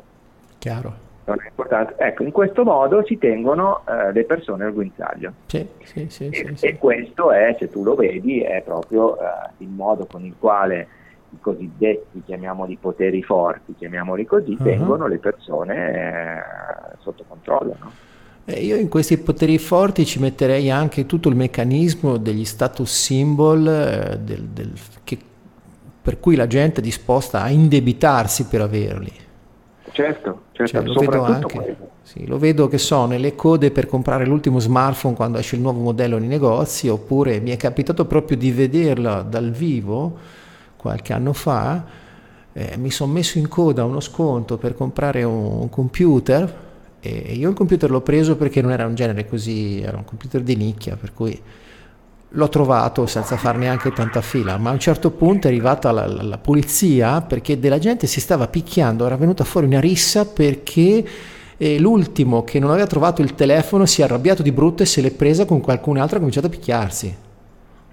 [0.58, 1.02] Chiaro.
[1.26, 1.94] Non è importante.
[1.98, 5.32] Ecco, in questo modo si tengono eh, le persone al guinzaglio.
[5.46, 9.22] Sì, sì, sì, e, e questo è, se tu lo vedi, è proprio eh,
[9.58, 10.86] il modo con il quale
[11.30, 14.64] i cosiddetti, chiamiamoli poteri forti, chiamiamoli così, uh-huh.
[14.64, 17.76] tengono le persone eh, sotto controllo.
[17.80, 17.90] No?
[18.46, 23.66] Eh, io in questi poteri forti ci metterei anche tutto il meccanismo degli status symbol
[23.66, 24.72] eh, del, del,
[25.02, 25.18] che
[26.04, 29.10] per cui la gente è disposta a indebitarsi per averli.
[29.90, 31.76] Certo, certo cioè, lo vedo anche.
[32.02, 35.80] Sì, lo vedo che so nelle code per comprare l'ultimo smartphone quando esce il nuovo
[35.80, 40.14] modello nei negozi, oppure mi è capitato proprio di vederla dal vivo
[40.76, 41.82] qualche anno fa.
[42.52, 46.62] Eh, mi sono messo in coda uno sconto per comprare un, un computer
[47.00, 50.42] e io il computer l'ho preso perché non era un genere così, era un computer
[50.42, 51.40] di nicchia, per cui
[52.34, 56.06] l'ho trovato senza far neanche tanta fila, ma a un certo punto è arrivata la,
[56.06, 61.04] la, la, polizia perché della gente si stava picchiando, era venuta fuori una rissa perché
[61.56, 65.00] eh, l'ultimo che non aveva trovato il telefono si è arrabbiato di brutto e se
[65.00, 67.16] l'è presa con qualcun altro e ha cominciato a picchiarsi.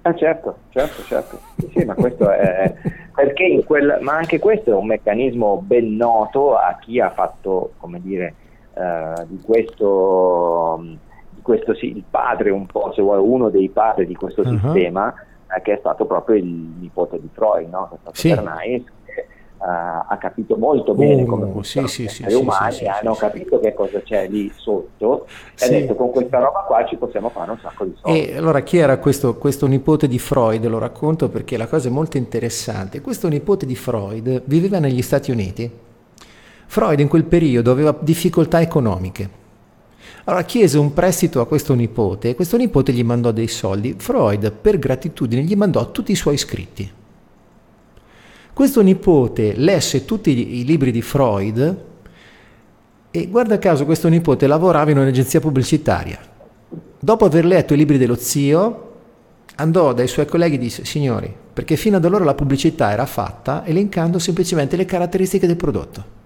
[0.03, 1.39] Ah, certo, certo, certo.
[1.71, 7.11] Sì, ma è quel, ma anche questo è un meccanismo ben noto a chi ha
[7.11, 8.33] fatto, come dire,
[8.73, 10.83] eh, di questo,
[11.41, 14.59] questo sì, il padre un po', se vuoi, uno dei padri di questo uh-huh.
[14.59, 15.13] sistema,
[15.55, 17.87] eh, che è stato proprio il nipote di Freud, no?
[17.89, 18.29] che è stato sì.
[18.29, 18.83] Bernays,
[19.61, 23.59] Uh, ha capito molto bene uh, come funzionano sì, sì, gli umani, sì, hanno capito
[23.59, 27.51] che cosa c'è lì sotto e ha detto con questa roba qua ci possiamo fare
[27.51, 28.25] un sacco di soldi.
[28.25, 30.65] E allora chi era questo, questo nipote di Freud?
[30.65, 33.01] Lo racconto perché la cosa è molto interessante.
[33.01, 35.71] Questo nipote di Freud viveva negli Stati Uniti.
[36.65, 39.40] Freud in quel periodo aveva difficoltà economiche.
[40.26, 43.95] Allora chiese un prestito a questo nipote e questo nipote gli mandò dei soldi.
[43.97, 46.91] Freud, per gratitudine, gli mandò tutti i suoi scritti.
[48.53, 51.78] Questo nipote lesse tutti i libri di Freud
[53.09, 56.19] e guarda caso questo nipote lavorava in un'agenzia pubblicitaria.
[56.99, 58.89] Dopo aver letto i libri dello zio,
[59.55, 63.65] andò dai suoi colleghi e disse, signori, perché fino ad allora la pubblicità era fatta
[63.65, 66.19] elencando semplicemente le caratteristiche del prodotto.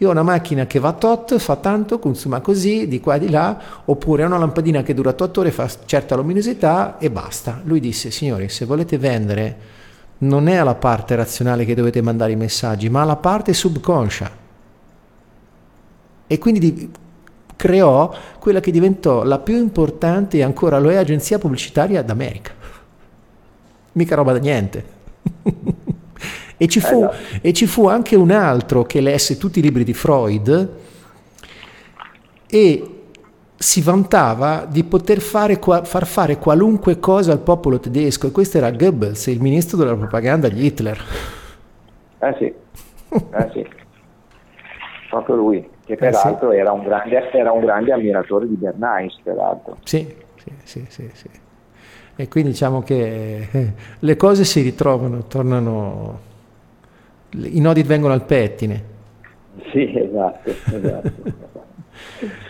[0.00, 3.30] Io ho una macchina che va tot, fa tanto, consuma così, di qua e di
[3.30, 7.60] là, oppure ho una lampadina che dura 8 ore, fa certa luminosità e basta.
[7.64, 9.56] Lui disse, signori, se volete vendere
[10.18, 14.30] non è alla parte razionale che dovete mandare i messaggi, ma alla parte subconscia.
[16.28, 16.92] E quindi
[17.56, 22.52] creò quella che diventò la più importante e ancora lo è agenzia pubblicitaria d'America.
[23.92, 24.84] Mica roba da niente.
[26.58, 29.84] e, ci fu, eh e ci fu anche un altro che lesse tutti i libri
[29.84, 30.76] di Freud
[32.50, 32.92] e
[33.56, 38.70] si vantava di poter fare, far fare qualunque cosa al popolo tedesco e questo era
[38.70, 40.98] Goebbels, il ministro della propaganda di Hitler.
[42.20, 43.66] Eh sì, eh sì.
[45.10, 46.60] proprio lui, che peraltro eh sì.
[46.60, 49.78] era, un grande, era, un grande, ammiratore di Bernays, peraltro.
[49.82, 50.06] Sì,
[50.36, 51.28] sì, sì, sì, sì.
[52.14, 56.20] E quindi diciamo che eh, le cose si ritrovano, tornano,
[57.30, 58.96] i nodi vengono al pettine.
[59.70, 61.12] Sì, esatto, esatto.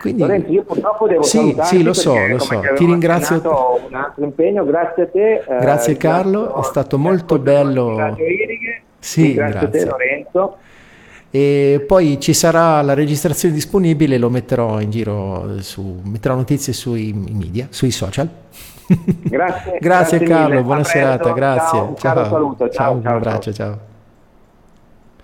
[0.00, 0.20] quindi...
[0.20, 2.60] Lorenzo, io purtroppo devo sì, sì, lo so, lo so.
[2.74, 3.36] Ti ringrazio.
[3.86, 5.34] Un altro impegno, grazie a te.
[5.34, 8.16] Eh, grazie eh, Carlo, è stato molto bello.
[8.98, 10.56] Sì, grazie, grazie a te Lorenzo.
[11.30, 17.12] E poi ci sarà la registrazione disponibile, lo metterò in giro su, metterò notizie sui
[17.12, 18.28] media, sui social.
[18.86, 20.62] Grazie, grazie, grazie Carlo, mille.
[20.62, 21.78] buona serata, grazie.
[21.78, 22.24] Ciao, ciao.
[22.24, 23.92] Saluto, ciao, ciao, un abbraccio, ciao.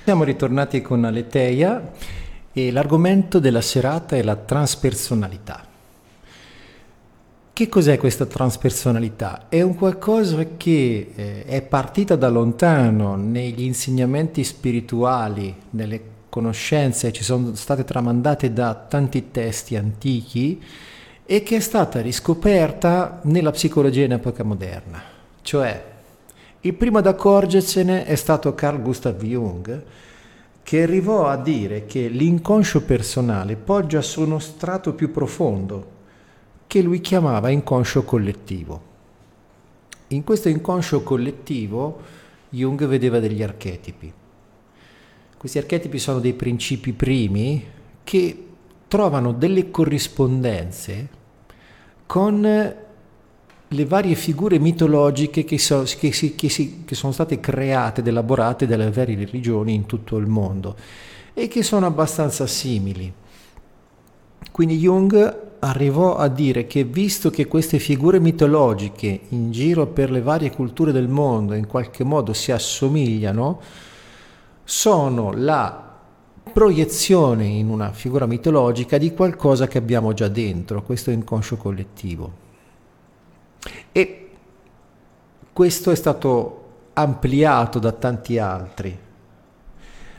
[0.03, 1.93] Siamo ritornati con Aleteia
[2.53, 5.63] e l'argomento della serata è la transpersonalità.
[7.53, 9.49] Che cos'è questa transpersonalità?
[9.51, 17.23] È un qualcosa che eh, è partita da lontano negli insegnamenti spirituali, nelle conoscenze, ci
[17.23, 20.63] sono state tramandate da tanti testi antichi
[21.27, 25.03] e che è stata riscoperta nella psicologia in epoca moderna.
[25.43, 25.90] Cioè,
[26.63, 29.83] il primo ad accorgersene è stato Carl Gustav Jung,
[30.63, 35.99] che arrivò a dire che l'inconscio personale poggia su uno strato più profondo,
[36.67, 38.89] che lui chiamava inconscio collettivo.
[40.09, 42.01] In questo inconscio collettivo
[42.51, 44.13] Jung vedeva degli archetipi.
[45.39, 47.65] Questi archetipi sono dei principi primi
[48.05, 48.47] che
[48.87, 51.09] trovano delle corrispondenze
[52.05, 52.77] con
[53.73, 58.09] le varie figure mitologiche che, so, che, si, che, si, che, sono state create ed
[58.09, 60.75] elaborate dalle varie religioni in tutto il mondo
[61.33, 63.13] e che sono abbastanza simili.
[64.51, 70.21] Quindi Jung arrivò a dire che visto che queste figure mitologiche in giro per le
[70.21, 73.61] varie culture del mondo in qualche modo si assomigliano,
[74.65, 75.89] sono la
[76.53, 82.49] proiezione in una figura mitologica di qualcosa che abbiamo già dentro, questo inconscio collettivo.
[83.93, 84.31] E
[85.53, 86.57] questo è stato
[86.93, 88.99] ampliato da tanti altri.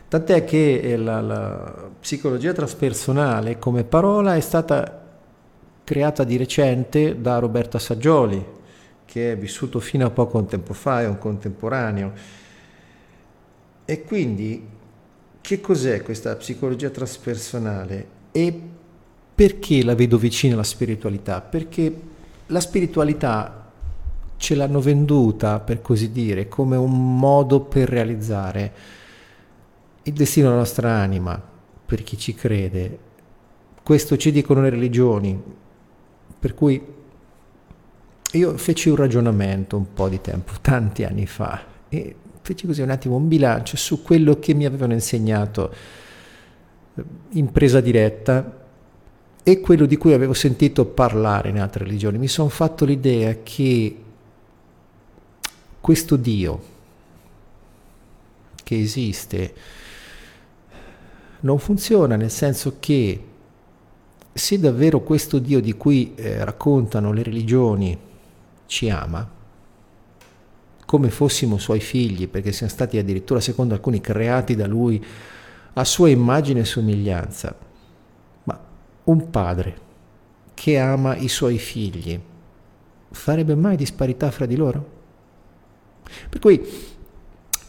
[0.08, 5.00] Tant'è che eh, la, la psicologia transpersonale come parola è stata
[5.84, 8.46] creata di recente da Roberto Assaggioli,
[9.06, 12.14] che è vissuto fino a poco tempo fa, è un contemporaneo.
[13.86, 14.68] E quindi
[15.42, 18.62] che cos'è questa psicologia transpersonale e
[19.34, 21.42] perché la vedo vicina alla spiritualità?
[21.42, 22.00] Perché
[22.48, 23.61] la spiritualità
[24.42, 28.74] ce l'hanno venduta, per così dire, come un modo per realizzare
[30.02, 31.40] il destino della nostra anima,
[31.86, 32.98] per chi ci crede.
[33.84, 35.40] Questo ci dicono le religioni,
[36.40, 36.84] per cui
[38.32, 42.90] io feci un ragionamento un po' di tempo, tanti anni fa, e feci così un
[42.90, 45.72] attimo un bilancio su quello che mi avevano insegnato
[47.34, 48.66] in presa diretta
[49.44, 52.18] e quello di cui avevo sentito parlare in altre religioni.
[52.18, 53.98] Mi sono fatto l'idea che
[55.82, 56.70] questo Dio
[58.64, 59.54] che esiste
[61.42, 63.26] non funziona nel senso che
[64.34, 67.98] se davvero questo Dio di cui eh, raccontano le religioni
[68.66, 69.30] ci ama,
[70.86, 75.04] come fossimo suoi figli, perché siamo stati addirittura, secondo alcuni, creati da Lui
[75.74, 77.56] a sua immagine e somiglianza,
[78.44, 78.60] ma
[79.06, 79.90] un padre
[80.54, 82.20] che ama i suoi figli
[83.10, 85.00] farebbe mai disparità fra di loro?
[86.30, 86.66] Per cui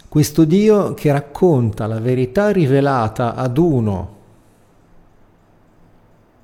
[0.08, 4.16] questo Dio che racconta la verità rivelata ad uno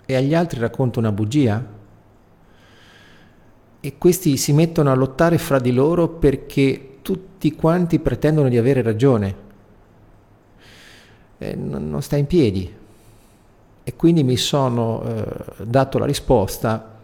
[0.07, 1.77] e agli altri racconta una bugia?
[3.81, 8.83] E questi si mettono a lottare fra di loro perché tutti quanti pretendono di avere
[8.83, 9.47] ragione.
[11.39, 12.75] E non, non sta in piedi.
[13.85, 16.97] E quindi mi sono eh, dato la risposta,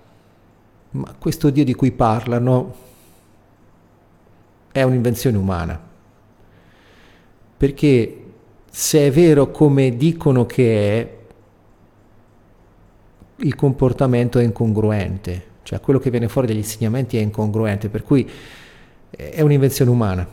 [0.91, 2.75] ma questo Dio di cui parlano
[4.75, 5.81] è un'invenzione umana.
[7.57, 8.23] Perché
[8.69, 11.17] se è vero come dicono che è,
[13.37, 18.29] il comportamento è incongruente, cioè quello che viene fuori dagli insegnamenti è incongruente, per cui
[19.11, 20.27] è un'invenzione umana.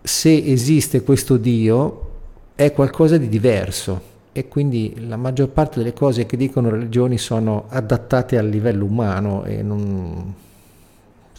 [0.00, 2.10] Se esiste questo Dio
[2.54, 7.66] è qualcosa di diverso e quindi la maggior parte delle cose che dicono religioni sono
[7.68, 10.44] adattate al livello umano e non...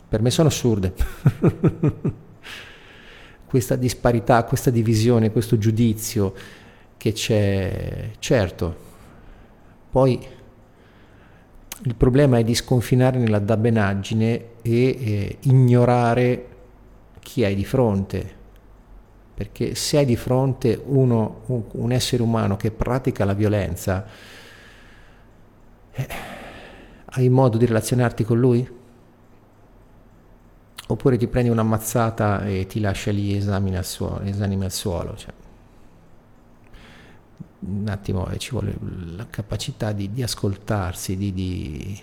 [0.07, 0.93] per me sono assurde.
[3.47, 6.33] questa disparità, questa divisione, questo giudizio
[6.97, 8.75] che c'è, certo,
[9.89, 10.35] poi
[11.83, 16.47] il problema è di sconfinare nella dabbenaggine e eh, ignorare
[17.19, 18.35] chi hai di fronte.
[19.33, 24.05] Perché se hai di fronte uno, un, un essere umano che pratica la violenza,
[25.91, 26.07] eh,
[27.05, 28.76] hai modo di relazionarti con lui?
[30.87, 34.21] Oppure ti prendi una mazzata e ti lascia lì e esamini al suolo.
[34.21, 35.33] Esamini al suolo cioè
[37.59, 38.75] un attimo eh, ci vuole
[39.15, 41.99] la capacità di, di ascoltarsi, di, di...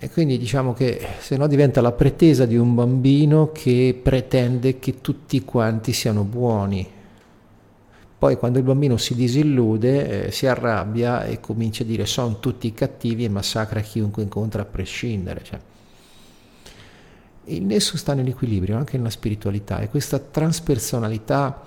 [0.00, 5.00] E quindi diciamo che se no diventa la pretesa di un bambino che pretende che
[5.00, 6.96] tutti quanti siano buoni.
[8.18, 12.72] Poi quando il bambino si disillude, eh, si arrabbia e comincia a dire sono tutti
[12.72, 15.42] cattivi e massacra chiunque incontra a prescindere.
[15.44, 15.58] Cioè,
[17.48, 21.62] il nesso sta nell'equilibrio, anche nella spiritualità, e questa transpersonalità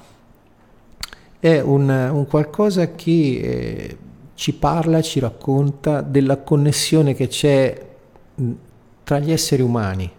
[1.40, 3.98] è un, un qualcosa che eh,
[4.36, 7.90] ci parla, ci racconta della connessione che c'è
[9.04, 10.12] tra gli esseri umani,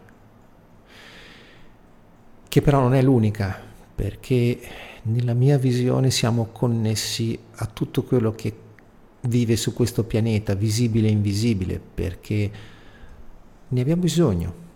[2.49, 3.57] che però non è l'unica,
[3.95, 4.61] perché
[5.03, 8.55] nella mia visione siamo connessi a tutto quello che
[9.23, 12.51] vive su questo pianeta, visibile e invisibile, perché
[13.69, 14.71] ne abbiamo bisogno.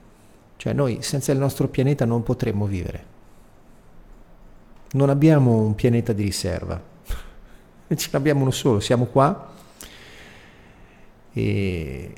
[0.67, 3.05] Cioè noi senza il nostro pianeta non potremmo vivere.
[4.95, 6.83] Non abbiamo un pianeta di riserva,
[7.95, 9.53] ce n'abbiamo uno solo, siamo qua.
[11.33, 12.13] E,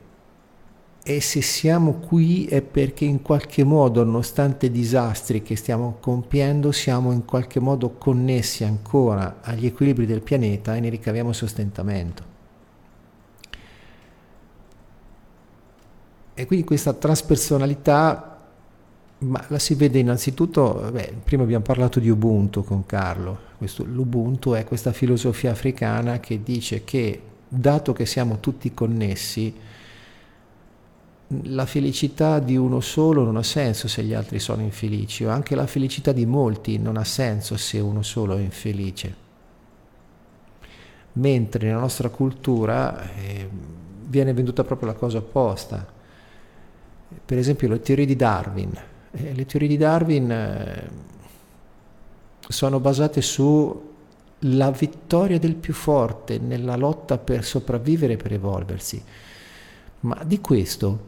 [1.02, 6.72] e se siamo qui è perché in qualche modo, nonostante i disastri che stiamo compiendo,
[6.72, 12.24] siamo in qualche modo connessi ancora agli equilibri del pianeta e ne ricaviamo sostentamento.
[16.32, 18.36] E quindi questa traspersonalità
[19.18, 24.52] ma la si vede innanzitutto, beh, prima abbiamo parlato di Ubuntu con Carlo, Questo, l'Ubuntu
[24.52, 29.52] è questa filosofia africana che dice che dato che siamo tutti connessi,
[31.28, 35.54] la felicità di uno solo non ha senso se gli altri sono infelici, o anche
[35.54, 39.26] la felicità di molti non ha senso se uno solo è infelice.
[41.14, 43.48] Mentre nella nostra cultura eh,
[44.06, 45.86] viene venduta proprio la cosa opposta.
[47.24, 48.72] Per esempio le teorie di Darwin,
[49.10, 50.90] eh, le teorie di Darwin eh,
[52.48, 59.02] sono basate sulla vittoria del più forte nella lotta per sopravvivere e per evolversi.
[60.00, 61.06] Ma di questo,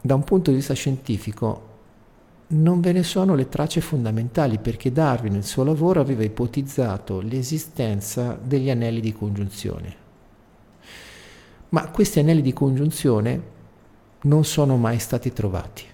[0.00, 1.72] da un punto di vista scientifico,
[2.46, 8.38] non ve ne sono le tracce fondamentali perché Darwin nel suo lavoro aveva ipotizzato l'esistenza
[8.40, 10.02] degli anelli di congiunzione.
[11.70, 13.52] Ma questi anelli di congiunzione
[14.22, 15.84] non sono mai stati trovati.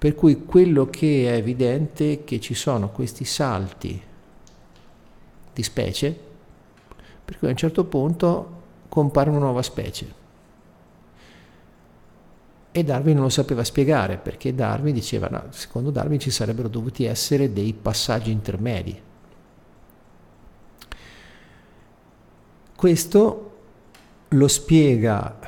[0.00, 4.02] Per cui quello che è evidente è che ci sono questi salti
[5.52, 6.18] di specie,
[7.22, 10.14] per cui a un certo punto compare una nuova specie.
[12.72, 17.04] E Darwin non lo sapeva spiegare, perché Darwin diceva, no, secondo Darwin ci sarebbero dovuti
[17.04, 18.98] essere dei passaggi intermedi.
[22.74, 23.58] Questo
[24.28, 25.38] lo spiega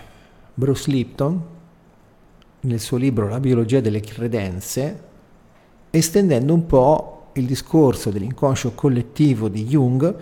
[0.53, 1.51] Bruce Lipton
[2.62, 5.02] nel suo libro La biologia delle credenze,
[5.90, 10.14] estendendo un po' il discorso dell'inconscio collettivo di Jung,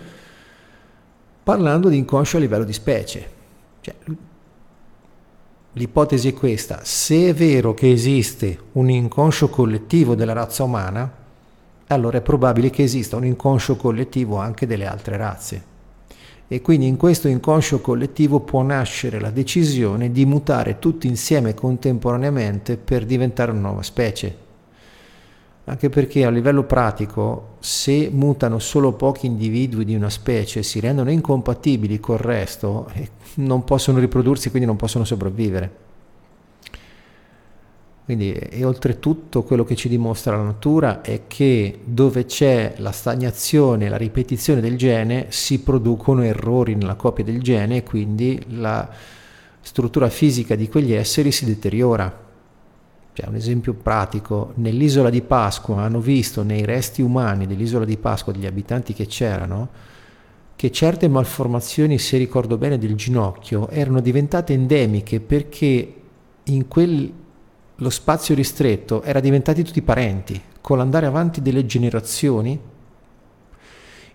[1.43, 3.29] parlando di inconscio a livello di specie.
[3.81, 3.95] Cioè,
[5.73, 11.19] l'ipotesi è questa, se è vero che esiste un inconscio collettivo della razza umana,
[11.87, 15.70] allora è probabile che esista un inconscio collettivo anche delle altre razze.
[16.53, 22.75] E quindi in questo inconscio collettivo può nascere la decisione di mutare tutti insieme contemporaneamente
[22.75, 24.35] per diventare una nuova specie.
[25.63, 31.09] Anche perché a livello pratico, se mutano solo pochi individui di una specie, si rendono
[31.09, 35.90] incompatibili col resto e non possono riprodursi, quindi non possono sopravvivere.
[38.11, 43.87] Quindi, e oltretutto quello che ci dimostra la natura è che dove c'è la stagnazione,
[43.87, 48.85] la ripetizione del gene, si producono errori nella copia del gene e quindi la
[49.61, 52.13] struttura fisica di quegli esseri si deteriora.
[53.13, 58.33] Cioè, un esempio pratico, nell'isola di Pasqua hanno visto nei resti umani dell'isola di Pasqua,
[58.33, 59.69] degli abitanti che c'erano,
[60.57, 65.93] che certe malformazioni, se ricordo bene, del ginocchio erano diventate endemiche perché
[66.43, 67.19] in quel
[67.81, 72.59] lo spazio ristretto era diventati tutti parenti, con l'andare avanti delle generazioni,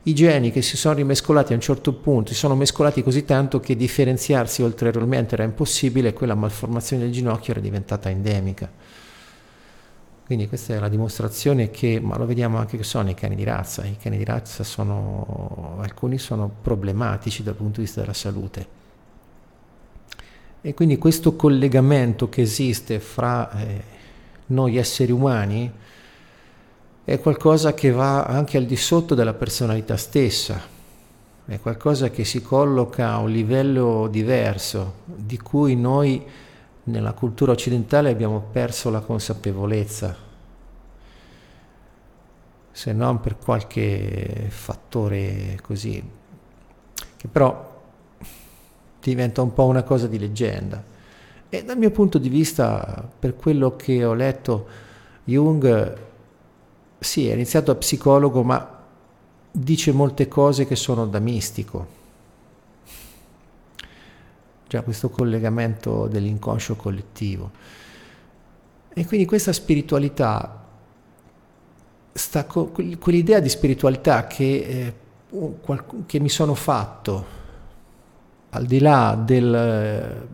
[0.05, 3.59] i geni che si sono rimescolati a un certo punto si sono mescolati così tanto
[3.59, 8.71] che differenziarsi ulteriormente era impossibile e quella malformazione del ginocchio era diventata endemica.
[10.25, 13.43] Quindi questa è la dimostrazione che, ma lo vediamo anche che sono i cani di
[13.43, 18.76] razza, i cani di razza sono, alcuni sono problematici dal punto di vista della salute
[20.67, 23.85] e quindi questo collegamento che esiste fra eh,
[24.47, 25.71] noi esseri umani
[27.05, 30.61] è qualcosa che va anche al di sotto della personalità stessa,
[31.47, 36.21] è qualcosa che si colloca a un livello diverso, di cui noi
[36.83, 40.17] nella cultura occidentale abbiamo perso la consapevolezza,
[42.73, 46.03] se non per qualche fattore così,
[47.17, 47.66] che però
[49.11, 50.83] diventa un po' una cosa di leggenda.
[51.49, 54.67] E dal mio punto di vista, per quello che ho letto,
[55.25, 55.97] Jung
[56.99, 58.75] sì, è iniziato a psicologo, ma
[59.51, 61.95] dice molte cose che sono da mistico.
[64.67, 67.51] Già questo collegamento dell'inconscio collettivo.
[68.93, 70.65] E quindi questa spiritualità,
[72.13, 74.95] sta co- quell'idea di spiritualità che,
[75.31, 75.75] eh,
[76.07, 77.45] che mi sono fatto
[78.57, 80.29] al di là del,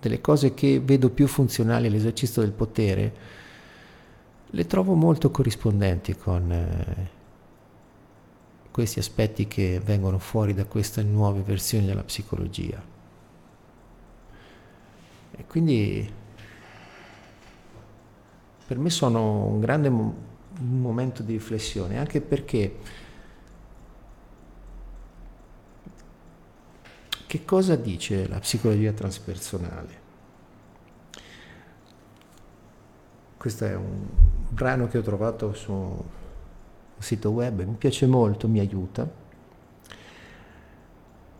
[0.00, 3.14] delle cose che vedo più funzionali all'esercizio del potere,
[4.46, 7.10] le trovo molto corrispondenti con eh,
[8.70, 12.82] questi aspetti che vengono fuori da queste nuove versioni della psicologia.
[15.34, 16.10] E quindi
[18.66, 20.14] per me sono un grande mo-
[20.58, 22.76] momento di riflessione, anche perché
[27.32, 30.00] Che cosa dice la psicologia transpersonale?
[33.38, 34.06] Questo è un
[34.50, 36.02] brano che ho trovato su un
[36.98, 39.10] sito web, mi piace molto, mi aiuta.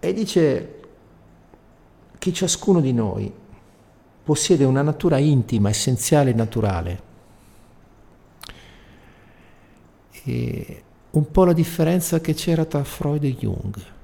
[0.01, 0.80] E dice
[2.16, 3.30] che ciascuno di noi
[4.24, 7.03] possiede una natura intima, essenziale e naturale.
[10.24, 14.01] E un po' la differenza che c'era tra Freud e Jung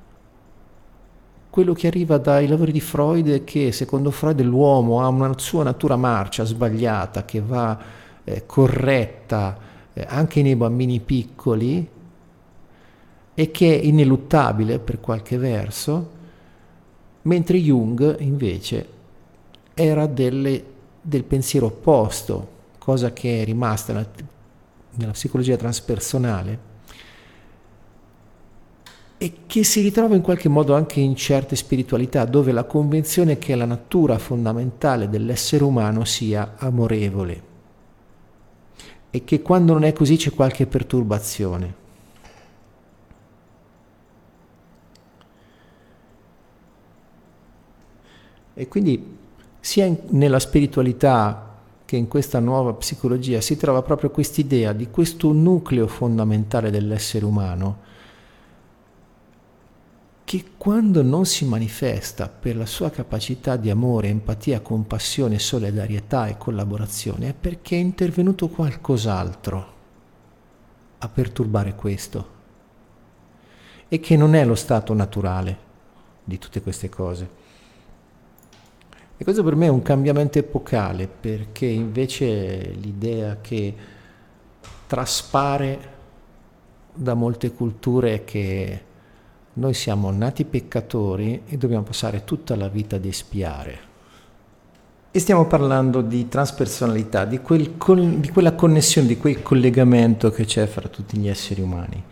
[1.51, 5.65] quello che arriva dai lavori di Freud è che secondo Freud l'uomo ha una sua
[5.65, 7.79] natura marcia, sbagliata, che va
[8.25, 9.59] eh, corretta
[9.95, 11.89] eh, anche nei bambini piccoli
[13.35, 16.11] e che è ineluttabile per qualche verso,
[17.23, 18.97] mentre Jung invece
[19.75, 20.65] era delle,
[21.01, 24.09] del pensiero opposto, cosa che è rimasta nella,
[24.97, 26.68] nella psicologia transpersonale
[29.21, 33.57] e che si ritrova in qualche modo anche in certe spiritualità dove la convenzione che
[33.57, 37.43] la natura fondamentale dell'essere umano sia amorevole
[39.11, 41.87] e che quando non è così c'è qualche perturbazione.
[48.55, 49.17] E quindi
[49.61, 55.87] sia nella spiritualità che in questa nuova psicologia si trova proprio quest'idea di questo nucleo
[55.87, 57.87] fondamentale dell'essere umano
[60.29, 66.37] che quando non si manifesta per la sua capacità di amore, empatia, compassione, solidarietà e
[66.37, 69.73] collaborazione è perché è intervenuto qualcos'altro
[70.99, 72.29] a perturbare questo
[73.89, 75.57] e che non è lo stato naturale,
[76.23, 77.31] di tutte queste cose.
[79.17, 83.75] E questo per me è un cambiamento epocale perché invece l'idea che
[84.87, 85.97] traspare
[86.93, 88.83] da molte culture che
[89.59, 93.87] noi siamo nati peccatori e dobbiamo passare tutta la vita ad espiare.
[95.11, 97.71] E stiamo parlando di transpersonalità, di, quel,
[98.19, 102.05] di quella connessione, di quel collegamento che c'è fra tutti gli esseri umani.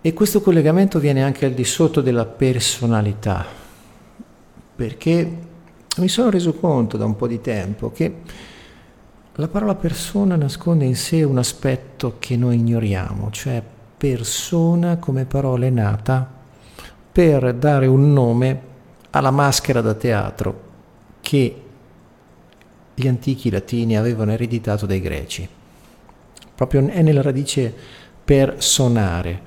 [0.00, 3.46] E questo collegamento viene anche al di sotto della personalità,
[4.74, 5.38] perché
[5.98, 8.22] mi sono reso conto da un po' di tempo che
[9.36, 13.62] la parola persona nasconde in sé un aspetto che noi ignoriamo, cioè
[14.04, 16.30] persona come parola è nata
[17.10, 18.60] per dare un nome
[19.08, 20.62] alla maschera da teatro
[21.22, 21.62] che
[22.92, 25.48] gli antichi latini avevano ereditato dai greci.
[26.54, 27.74] Proprio è nella radice
[28.22, 29.40] per suonare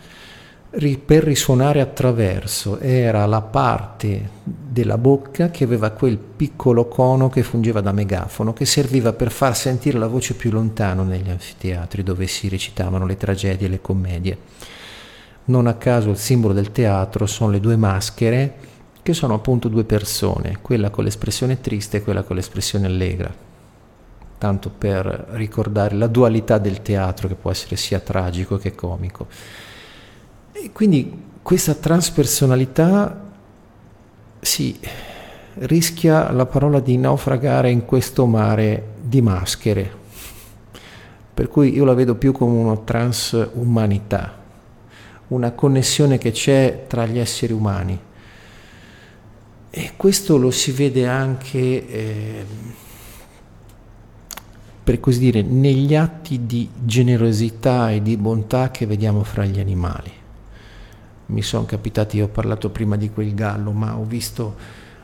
[1.03, 7.81] per risuonare attraverso, era la parte della bocca che aveva quel piccolo cono che fungeva
[7.81, 12.47] da megafono, che serviva per far sentire la voce più lontano negli anfiteatri dove si
[12.47, 14.37] recitavano le tragedie e le commedie.
[15.45, 18.53] Non a caso il simbolo del teatro sono le due maschere,
[19.01, 23.33] che sono appunto due persone, quella con l'espressione triste e quella con l'espressione allegra.
[24.37, 29.25] Tanto per ricordare la dualità del teatro che può essere sia tragico che comico.
[30.59, 33.25] E quindi questa transpersonalità
[34.39, 34.77] si
[35.59, 39.89] rischia la parola di naufragare in questo mare di maschere,
[41.31, 44.35] per cui io la vedo più come una transumanità,
[45.27, 47.99] una connessione che c'è tra gli esseri umani.
[49.69, 52.45] E questo lo si vede anche, eh,
[54.84, 60.16] per così dire, negli atti di generosità e di bontà che vediamo fra gli animali
[61.27, 64.55] mi sono capitati, ho parlato prima di quel gallo, ma ho visto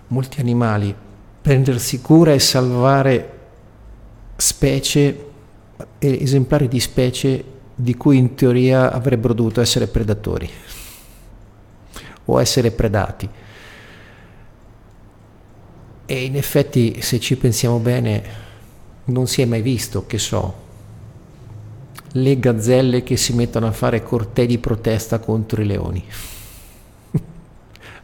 [0.07, 0.93] molti animali
[1.41, 3.39] prendersi cura e salvare
[4.37, 5.29] specie,
[5.99, 7.43] esemplari di specie
[7.75, 10.49] di cui in teoria avrebbero dovuto essere predatori
[12.25, 13.29] o essere predati.
[16.05, 18.23] E in effetti, se ci pensiamo bene,
[19.05, 20.62] non si è mai visto, che so,
[22.15, 26.03] le gazzelle che si mettono a fare cortei di protesta contro i leoni.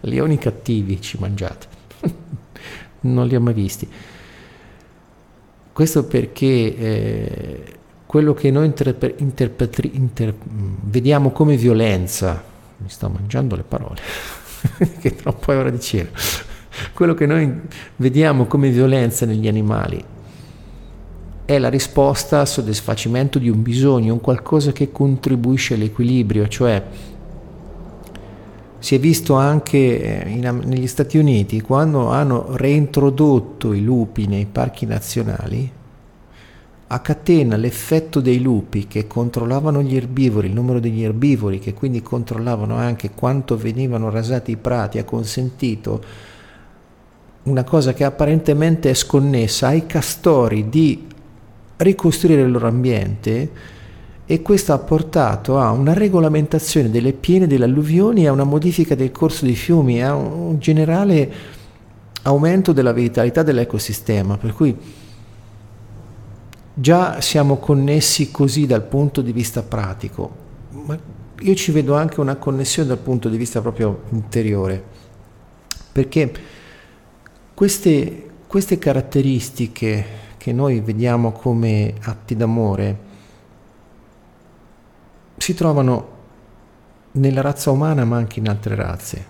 [0.02, 1.68] leoni cattivi ci mangiate.
[3.02, 3.88] non li ho mai visti.
[5.72, 7.64] Questo perché eh,
[8.06, 10.36] quello che noi interpre- interpretri- inter-
[10.82, 12.44] vediamo come violenza,
[12.78, 14.02] mi sto mangiando le parole,
[15.00, 16.10] che troppo è ora di cena,
[16.94, 17.62] quello che noi
[17.98, 20.04] vediamo come violenza negli animali
[21.50, 26.80] è la risposta al soddisfacimento di un bisogno, un qualcosa che contribuisce all'equilibrio, cioè
[28.78, 34.46] si è visto anche eh, in, negli Stati Uniti quando hanno reintrodotto i lupi nei
[34.46, 35.72] parchi nazionali,
[36.86, 42.04] a catena l'effetto dei lupi che controllavano gli erbivori, il numero degli erbivori, che quindi
[42.04, 46.04] controllavano anche quanto venivano rasati i prati, ha consentito
[47.42, 51.08] una cosa che apparentemente è sconnessa ai castori di
[51.80, 53.78] ricostruire il loro ambiente
[54.26, 59.12] e questo ha portato a una regolamentazione delle piene delle alluvioni, a una modifica del
[59.12, 61.34] corso dei fiumi, a un generale
[62.24, 64.78] aumento della vitalità dell'ecosistema, per cui
[66.74, 70.32] già siamo connessi così dal punto di vista pratico,
[70.86, 71.00] ma
[71.40, 74.84] io ci vedo anche una connessione dal punto di vista proprio interiore,
[75.92, 76.32] perché
[77.56, 82.98] queste, queste caratteristiche che noi vediamo come atti d'amore
[85.38, 86.18] si trovano
[87.12, 89.26] nella razza umana ma anche in altre razze.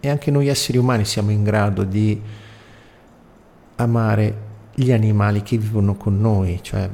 [0.00, 2.20] E anche noi esseri umani siamo in grado di
[3.76, 4.36] amare
[4.74, 6.90] gli animali che vivono con noi, cioè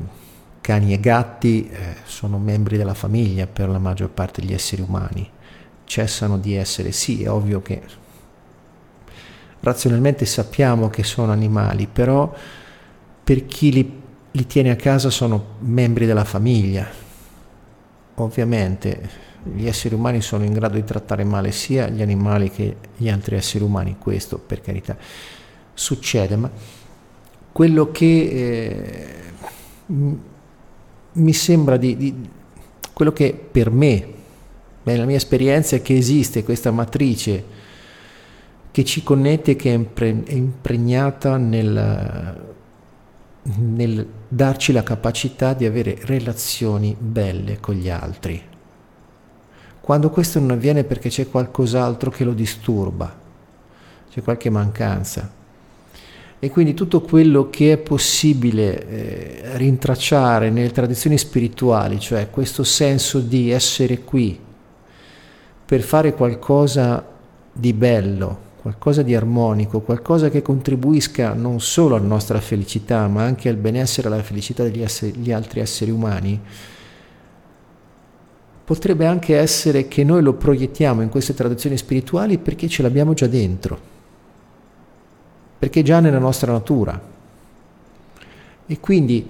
[0.60, 5.28] cani e gatti eh, sono membri della famiglia per la maggior parte degli esseri umani.
[5.82, 7.82] Cessano di essere, sì, è ovvio che
[9.58, 12.32] razionalmente sappiamo che sono animali, però
[13.28, 13.92] per chi li,
[14.30, 16.88] li tiene a casa sono membri della famiglia.
[18.14, 19.10] Ovviamente
[19.42, 23.36] gli esseri umani sono in grado di trattare male sia gli animali che gli altri
[23.36, 24.96] esseri umani, questo per carità
[25.74, 26.50] succede, ma
[27.52, 29.14] quello che eh,
[31.12, 32.28] mi sembra di, di,
[32.94, 34.06] quello che per me,
[34.82, 37.44] beh, la mia esperienza è che esiste questa matrice
[38.70, 42.46] che ci connette, che è impregnata nel
[43.42, 48.42] nel darci la capacità di avere relazioni belle con gli altri.
[49.80, 53.16] quando questo non avviene perché c'è qualcos'altro che lo disturba,
[54.10, 55.32] c'è qualche mancanza.
[56.40, 63.18] E quindi tutto quello che è possibile eh, rintracciare nelle tradizioni spirituali, cioè questo senso
[63.20, 64.38] di essere qui
[65.64, 67.04] per fare qualcosa
[67.50, 73.48] di bello, qualcosa di armonico, qualcosa che contribuisca non solo alla nostra felicità, ma anche
[73.48, 76.40] al benessere e alla felicità degli esseri, altri esseri umani,
[78.64, 83.26] potrebbe anche essere che noi lo proiettiamo in queste tradizioni spirituali perché ce l'abbiamo già
[83.26, 83.96] dentro
[85.58, 87.00] perché è già nella nostra natura.
[88.66, 89.28] E quindi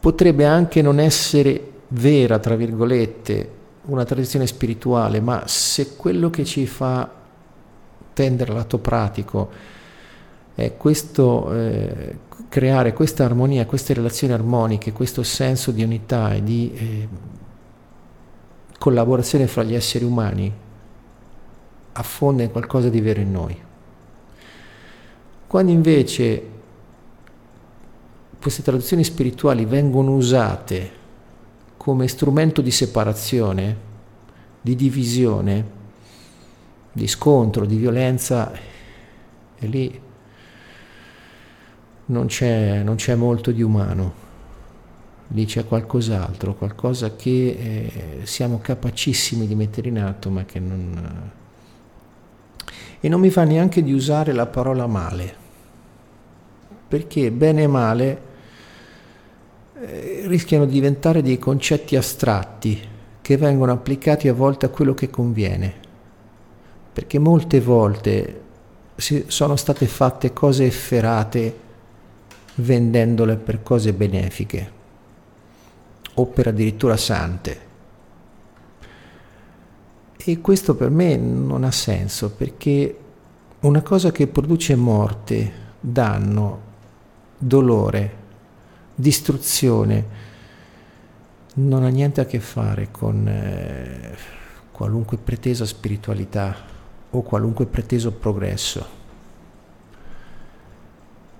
[0.00, 3.50] potrebbe anche non essere vera, tra virgolette,
[3.86, 7.10] una tradizione spirituale, ma se quello che ci fa
[8.12, 9.50] tendere al lato pratico
[10.54, 16.72] è questo, eh, creare questa armonia, queste relazioni armoniche, questo senso di unità e di
[16.74, 17.08] eh,
[18.78, 20.52] collaborazione fra gli esseri umani,
[21.92, 23.62] affonda in qualcosa di vero in noi.
[25.46, 26.48] Quando invece
[28.40, 31.02] queste traduzioni spirituali vengono usate
[31.84, 33.76] come strumento di separazione,
[34.62, 35.64] di divisione,
[36.90, 38.50] di scontro, di violenza,
[39.58, 40.00] e lì
[42.06, 44.14] non c'è, non c'è molto di umano,
[45.28, 51.30] lì c'è qualcos'altro, qualcosa che eh, siamo capacissimi di mettere in atto ma che non
[52.98, 55.36] e non mi fa neanche di usare la parola male,
[56.88, 58.32] perché bene e male eh,
[60.26, 62.80] rischiano di diventare dei concetti astratti
[63.20, 65.72] che vengono applicati a volte a quello che conviene,
[66.92, 68.42] perché molte volte
[68.96, 71.62] sono state fatte cose efferate
[72.56, 74.72] vendendole per cose benefiche
[76.14, 77.60] o per addirittura sante.
[80.16, 82.98] E questo per me non ha senso perché
[83.60, 86.60] una cosa che produce morte, danno,
[87.36, 88.22] dolore,
[88.94, 90.32] distruzione,
[91.54, 94.16] non ha niente a che fare con eh,
[94.70, 96.56] qualunque pretesa spiritualità
[97.10, 99.02] o qualunque preteso progresso.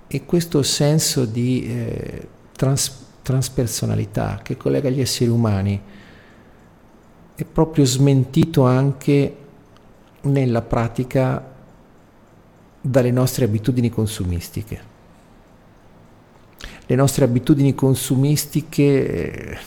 [0.07, 5.81] E questo senso di eh, trans- transpersonalità che collega gli esseri umani
[7.35, 9.35] è proprio smentito anche
[10.21, 11.53] nella pratica
[12.79, 14.94] dalle nostre abitudini consumistiche.
[16.87, 19.57] Le nostre abitudini consumistiche eh,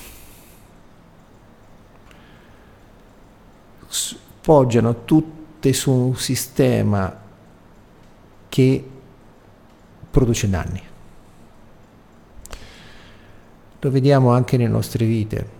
[4.40, 7.20] poggiano tutte su un sistema
[8.48, 8.88] che
[10.10, 10.82] produce danni.
[13.80, 15.56] Lo vediamo anche nelle nostre vite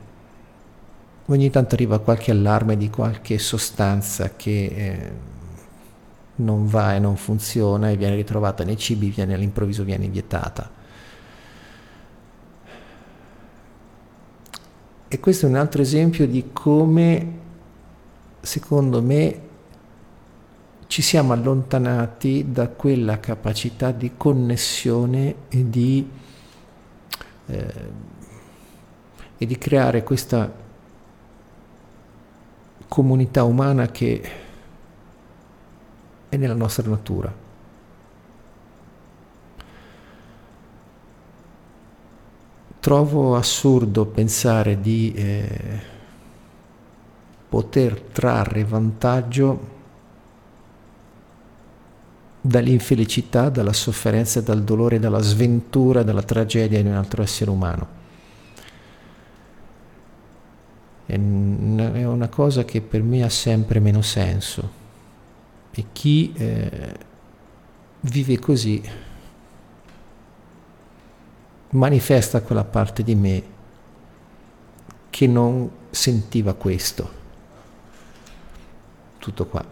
[1.30, 5.12] ogni tanto arriva qualche allarme di qualche sostanza che eh,
[6.36, 10.77] non va e non funziona e viene ritrovata nei cibi, viene all'improvviso viene vietata.
[15.10, 17.32] E questo è un altro esempio di come,
[18.40, 19.40] secondo me,
[20.86, 26.10] ci siamo allontanati da quella capacità di connessione e di,
[27.46, 27.74] eh,
[29.38, 30.52] e di creare questa
[32.86, 34.30] comunità umana che
[36.28, 37.47] è nella nostra natura.
[42.80, 45.80] Trovo assurdo pensare di eh,
[47.48, 49.76] poter trarre vantaggio
[52.40, 57.96] dall'infelicità, dalla sofferenza, dal dolore, dalla sventura, dalla tragedia di un altro essere umano.
[61.06, 64.70] è una cosa che per me ha sempre meno senso
[65.70, 66.94] e chi eh,
[68.00, 68.82] vive così
[71.70, 73.42] manifesta quella parte di me
[75.10, 77.16] che non sentiva questo.
[79.18, 79.64] Tutto qua.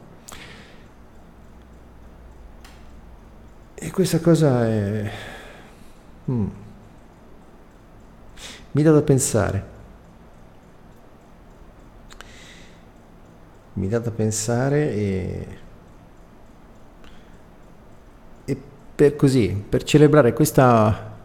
[3.74, 5.10] E questa cosa è...
[6.31, 6.47] Mm.
[8.73, 9.74] mi dà da pensare.
[13.77, 15.47] mi dà da pensare e,
[18.44, 18.56] e
[18.94, 21.15] per così, per celebrare questa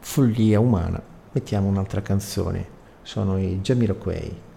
[0.00, 1.00] follia umana,
[1.32, 2.78] mettiamo un'altra canzone.
[3.02, 4.48] Sono i Jamiroquai.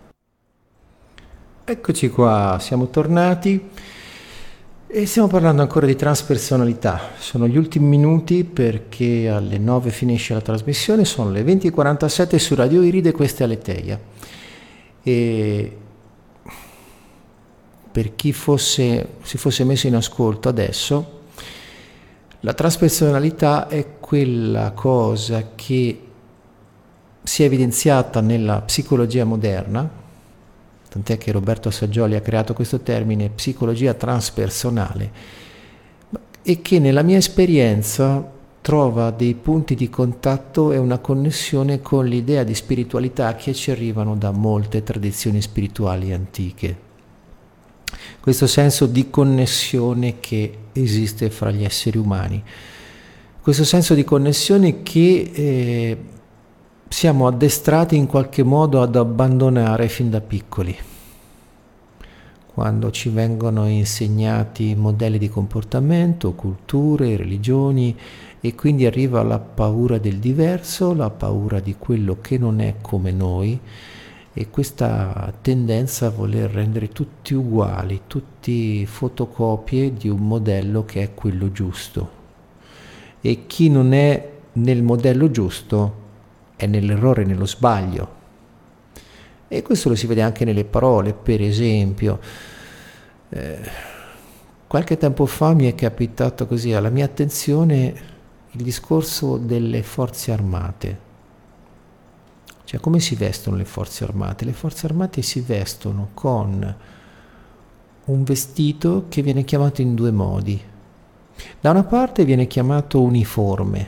[1.65, 3.69] Eccoci qua, siamo tornati
[4.85, 6.99] e stiamo parlando ancora di transpersonalità.
[7.17, 12.83] Sono gli ultimi minuti perché alle 9 finisce la trasmissione, sono le 20.47 su Radio
[12.83, 13.99] Iride, questa è Aleteia.
[15.01, 15.77] E
[17.91, 21.21] per chi fosse, si fosse messo in ascolto adesso,
[22.45, 26.01] la transpersonalità è quella cosa che
[27.23, 29.89] si è evidenziata nella psicologia moderna,
[30.89, 35.11] tant'è che Roberto Saggioli ha creato questo termine psicologia transpersonale,
[36.41, 38.29] e che nella mia esperienza
[38.59, 44.17] trova dei punti di contatto e una connessione con l'idea di spiritualità che ci arrivano
[44.17, 46.91] da molte tradizioni spirituali antiche
[48.19, 52.43] questo senso di connessione che esiste fra gli esseri umani,
[53.41, 55.97] questo senso di connessione che eh,
[56.87, 60.77] siamo addestrati in qualche modo ad abbandonare fin da piccoli.
[62.53, 67.97] Quando ci vengono insegnati modelli di comportamento, culture, religioni
[68.39, 73.11] e quindi arriva la paura del diverso, la paura di quello che non è come
[73.11, 73.59] noi,
[74.35, 81.13] e questa tendenza a voler rendere tutti uguali, tutti fotocopie di un modello che è
[81.13, 82.21] quello giusto.
[83.21, 86.01] E chi non è nel modello giusto
[86.55, 88.21] è nell'errore, nello sbaglio.
[89.47, 92.19] E questo lo si vede anche nelle parole, per esempio.
[93.29, 93.59] Eh,
[94.65, 98.11] qualche tempo fa mi è capitato così alla mia attenzione
[98.49, 101.11] il discorso delle forze armate
[102.73, 104.45] cioè come si vestono le forze armate?
[104.45, 106.75] Le forze armate si vestono con
[108.05, 110.59] un vestito che viene chiamato in due modi.
[111.61, 113.87] Da una parte viene chiamato uniforme,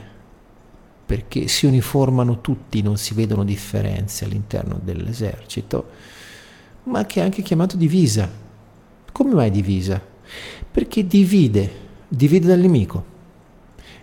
[1.04, 5.88] perché si uniformano tutti, non si vedono differenze all'interno dell'esercito,
[6.84, 8.30] ma che è anche chiamato divisa.
[9.10, 10.00] Come mai divisa?
[10.70, 11.70] Perché divide,
[12.06, 13.04] divide dal nemico.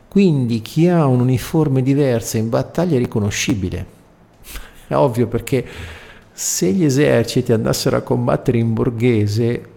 [0.10, 4.02] Quindi chi ha un'uniforme diversa in battaglia è riconoscibile
[4.94, 5.66] è ovvio perché
[6.32, 9.70] se gli eserciti andassero a combattere in borghese,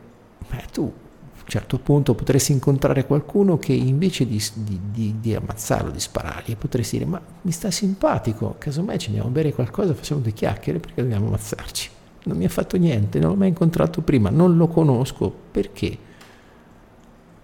[0.48, 5.34] beh, tu a un certo punto potresti incontrare qualcuno che invece di, di, di, di
[5.34, 9.94] ammazzarlo, di sparargli, potresti dire ma mi sta simpatico, casomai ci andiamo a bere qualcosa,
[9.94, 11.90] facciamo due chiacchiere perché dobbiamo ammazzarci.
[12.24, 15.96] Non mi ha fatto niente, non l'ho mai incontrato prima, non lo conosco, perché?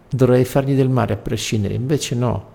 [0.09, 2.51] Dovrei fargli del male a prescindere, invece no.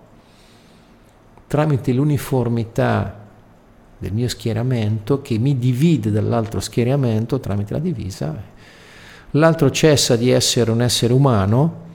[1.48, 3.17] Tramite l'uniformità
[3.98, 8.44] del mio schieramento che mi divide dall'altro schieramento tramite la divisa.
[9.32, 11.86] L'altro cessa di essere un essere umano,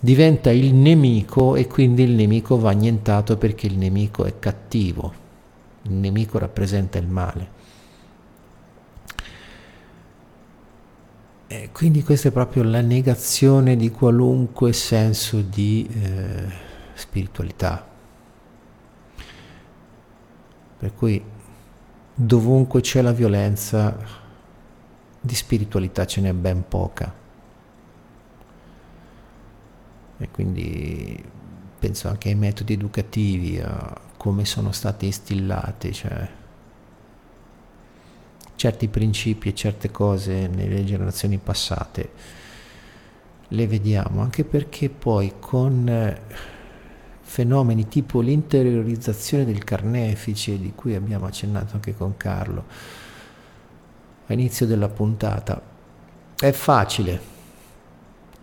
[0.00, 5.12] diventa il nemico e quindi il nemico va annientato perché il nemico è cattivo,
[5.82, 7.56] il nemico rappresenta il male.
[11.50, 16.44] E quindi questa è proprio la negazione di qualunque senso di eh,
[16.94, 17.86] spiritualità.
[20.78, 21.20] Per cui
[22.20, 23.96] dovunque c'è la violenza,
[25.20, 27.14] di spiritualità ce n'è ben poca.
[30.20, 31.24] E quindi
[31.78, 36.28] penso anche ai metodi educativi, a come sono state instillate, cioè
[38.56, 42.10] certi principi e certe cose nelle generazioni passate
[43.46, 46.16] le vediamo, anche perché poi con
[47.28, 52.64] fenomeni tipo l'interiorizzazione del carnefice, di cui abbiamo accennato anche con Carlo
[54.26, 55.60] all'inizio della puntata,
[56.38, 57.20] è facile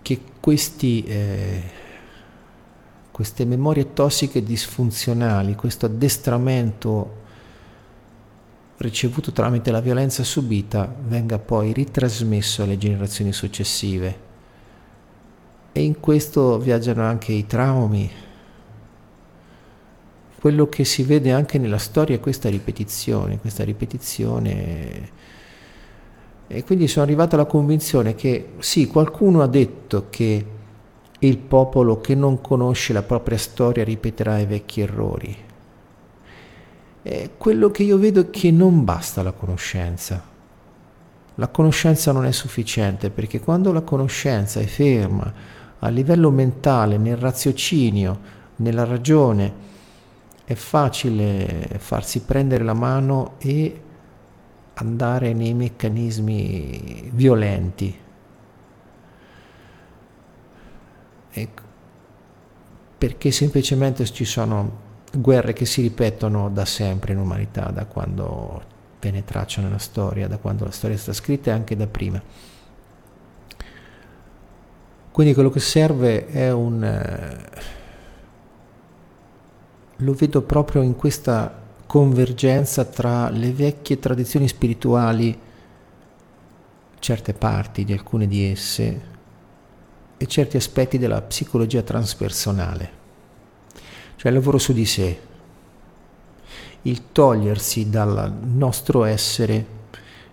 [0.04, 1.64] che questi, eh,
[3.10, 7.24] queste memorie tossiche disfunzionali, questo addestramento
[8.78, 14.24] ricevuto tramite la violenza subita venga poi ritrasmesso alle generazioni successive.
[15.72, 18.10] E in questo viaggiano anche i traumi,
[20.46, 25.10] quello che si vede anche nella storia è questa ripetizione, questa ripetizione.
[26.46, 30.46] E quindi sono arrivato alla convinzione che sì, qualcuno ha detto che
[31.18, 35.36] il popolo che non conosce la propria storia ripeterà i vecchi errori.
[37.02, 40.24] E quello che io vedo è che non basta la conoscenza.
[41.34, 45.34] La conoscenza non è sufficiente perché quando la conoscenza è ferma
[45.80, 48.20] a livello mentale, nel raziocinio,
[48.58, 49.74] nella ragione,
[50.46, 53.82] è facile farsi prendere la mano e
[54.76, 58.00] andare nei meccanismi violenti.
[61.32, 61.64] Ecco,
[62.98, 68.62] perché semplicemente ci sono guerre che si ripetono da sempre in umanità, da quando
[69.00, 72.22] penetracciano nella storia, da quando la storia è stata scritta e anche da prima.
[75.12, 77.44] Quindi quello che serve è un
[79.98, 85.40] lo vedo proprio in questa convergenza tra le vecchie tradizioni spirituali
[87.00, 89.14] certe parti di alcune di esse
[90.18, 92.92] e certi aspetti della psicologia transpersonale,
[94.16, 95.20] cioè il lavoro su di sé,
[96.84, 99.74] il togliersi dal nostro essere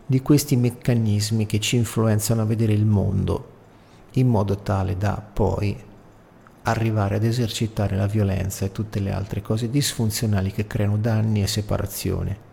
[0.07, 3.51] di questi meccanismi che ci influenzano a vedere il mondo
[4.13, 5.91] in modo tale da poi
[6.65, 11.47] arrivare ad esercitare la violenza e tutte le altre cose disfunzionali che creano danni e
[11.47, 12.51] separazione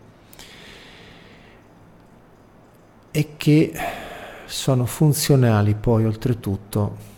[3.12, 3.72] e che
[4.46, 7.08] sono funzionali poi oltretutto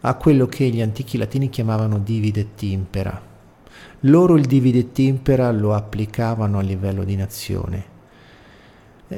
[0.00, 3.20] a quello che gli antichi latini chiamavano divide et impera.
[4.00, 7.94] Loro il divide et impera lo applicavano a livello di nazione.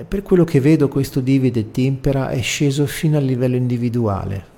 [0.06, 4.56] Per quello che vedo questo divide et impera è sceso fino al livello individuale.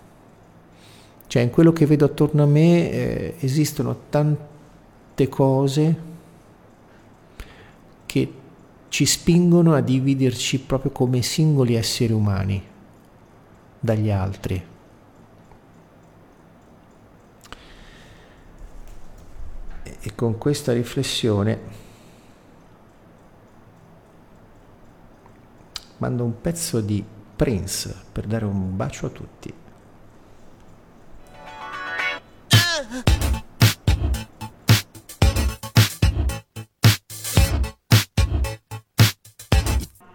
[1.30, 5.96] Cioè in quello che vedo attorno a me eh, esistono tante cose
[8.04, 8.32] che
[8.88, 12.60] ci spingono a dividerci proprio come singoli esseri umani
[13.78, 14.60] dagli altri.
[20.00, 21.60] E con questa riflessione
[25.98, 27.04] mando un pezzo di
[27.36, 29.59] Prince per dare un bacio a tutti.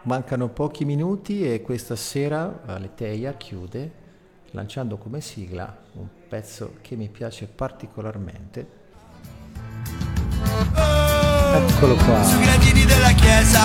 [0.04, 4.04] Mancano pochi minuti e questa sera Aleteia chiude
[4.52, 8.84] lanciando come sigla un pezzo che mi piace particolarmente.
[11.54, 12.24] Eccolo qua.
[12.24, 13.62] Sui gradini della chiesa.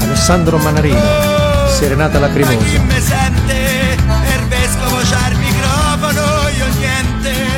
[0.00, 2.56] Alessandro Manarino, Serenata Lacrimosa.
[2.56, 7.49] Il vescovo c'ha il microfono, io niente.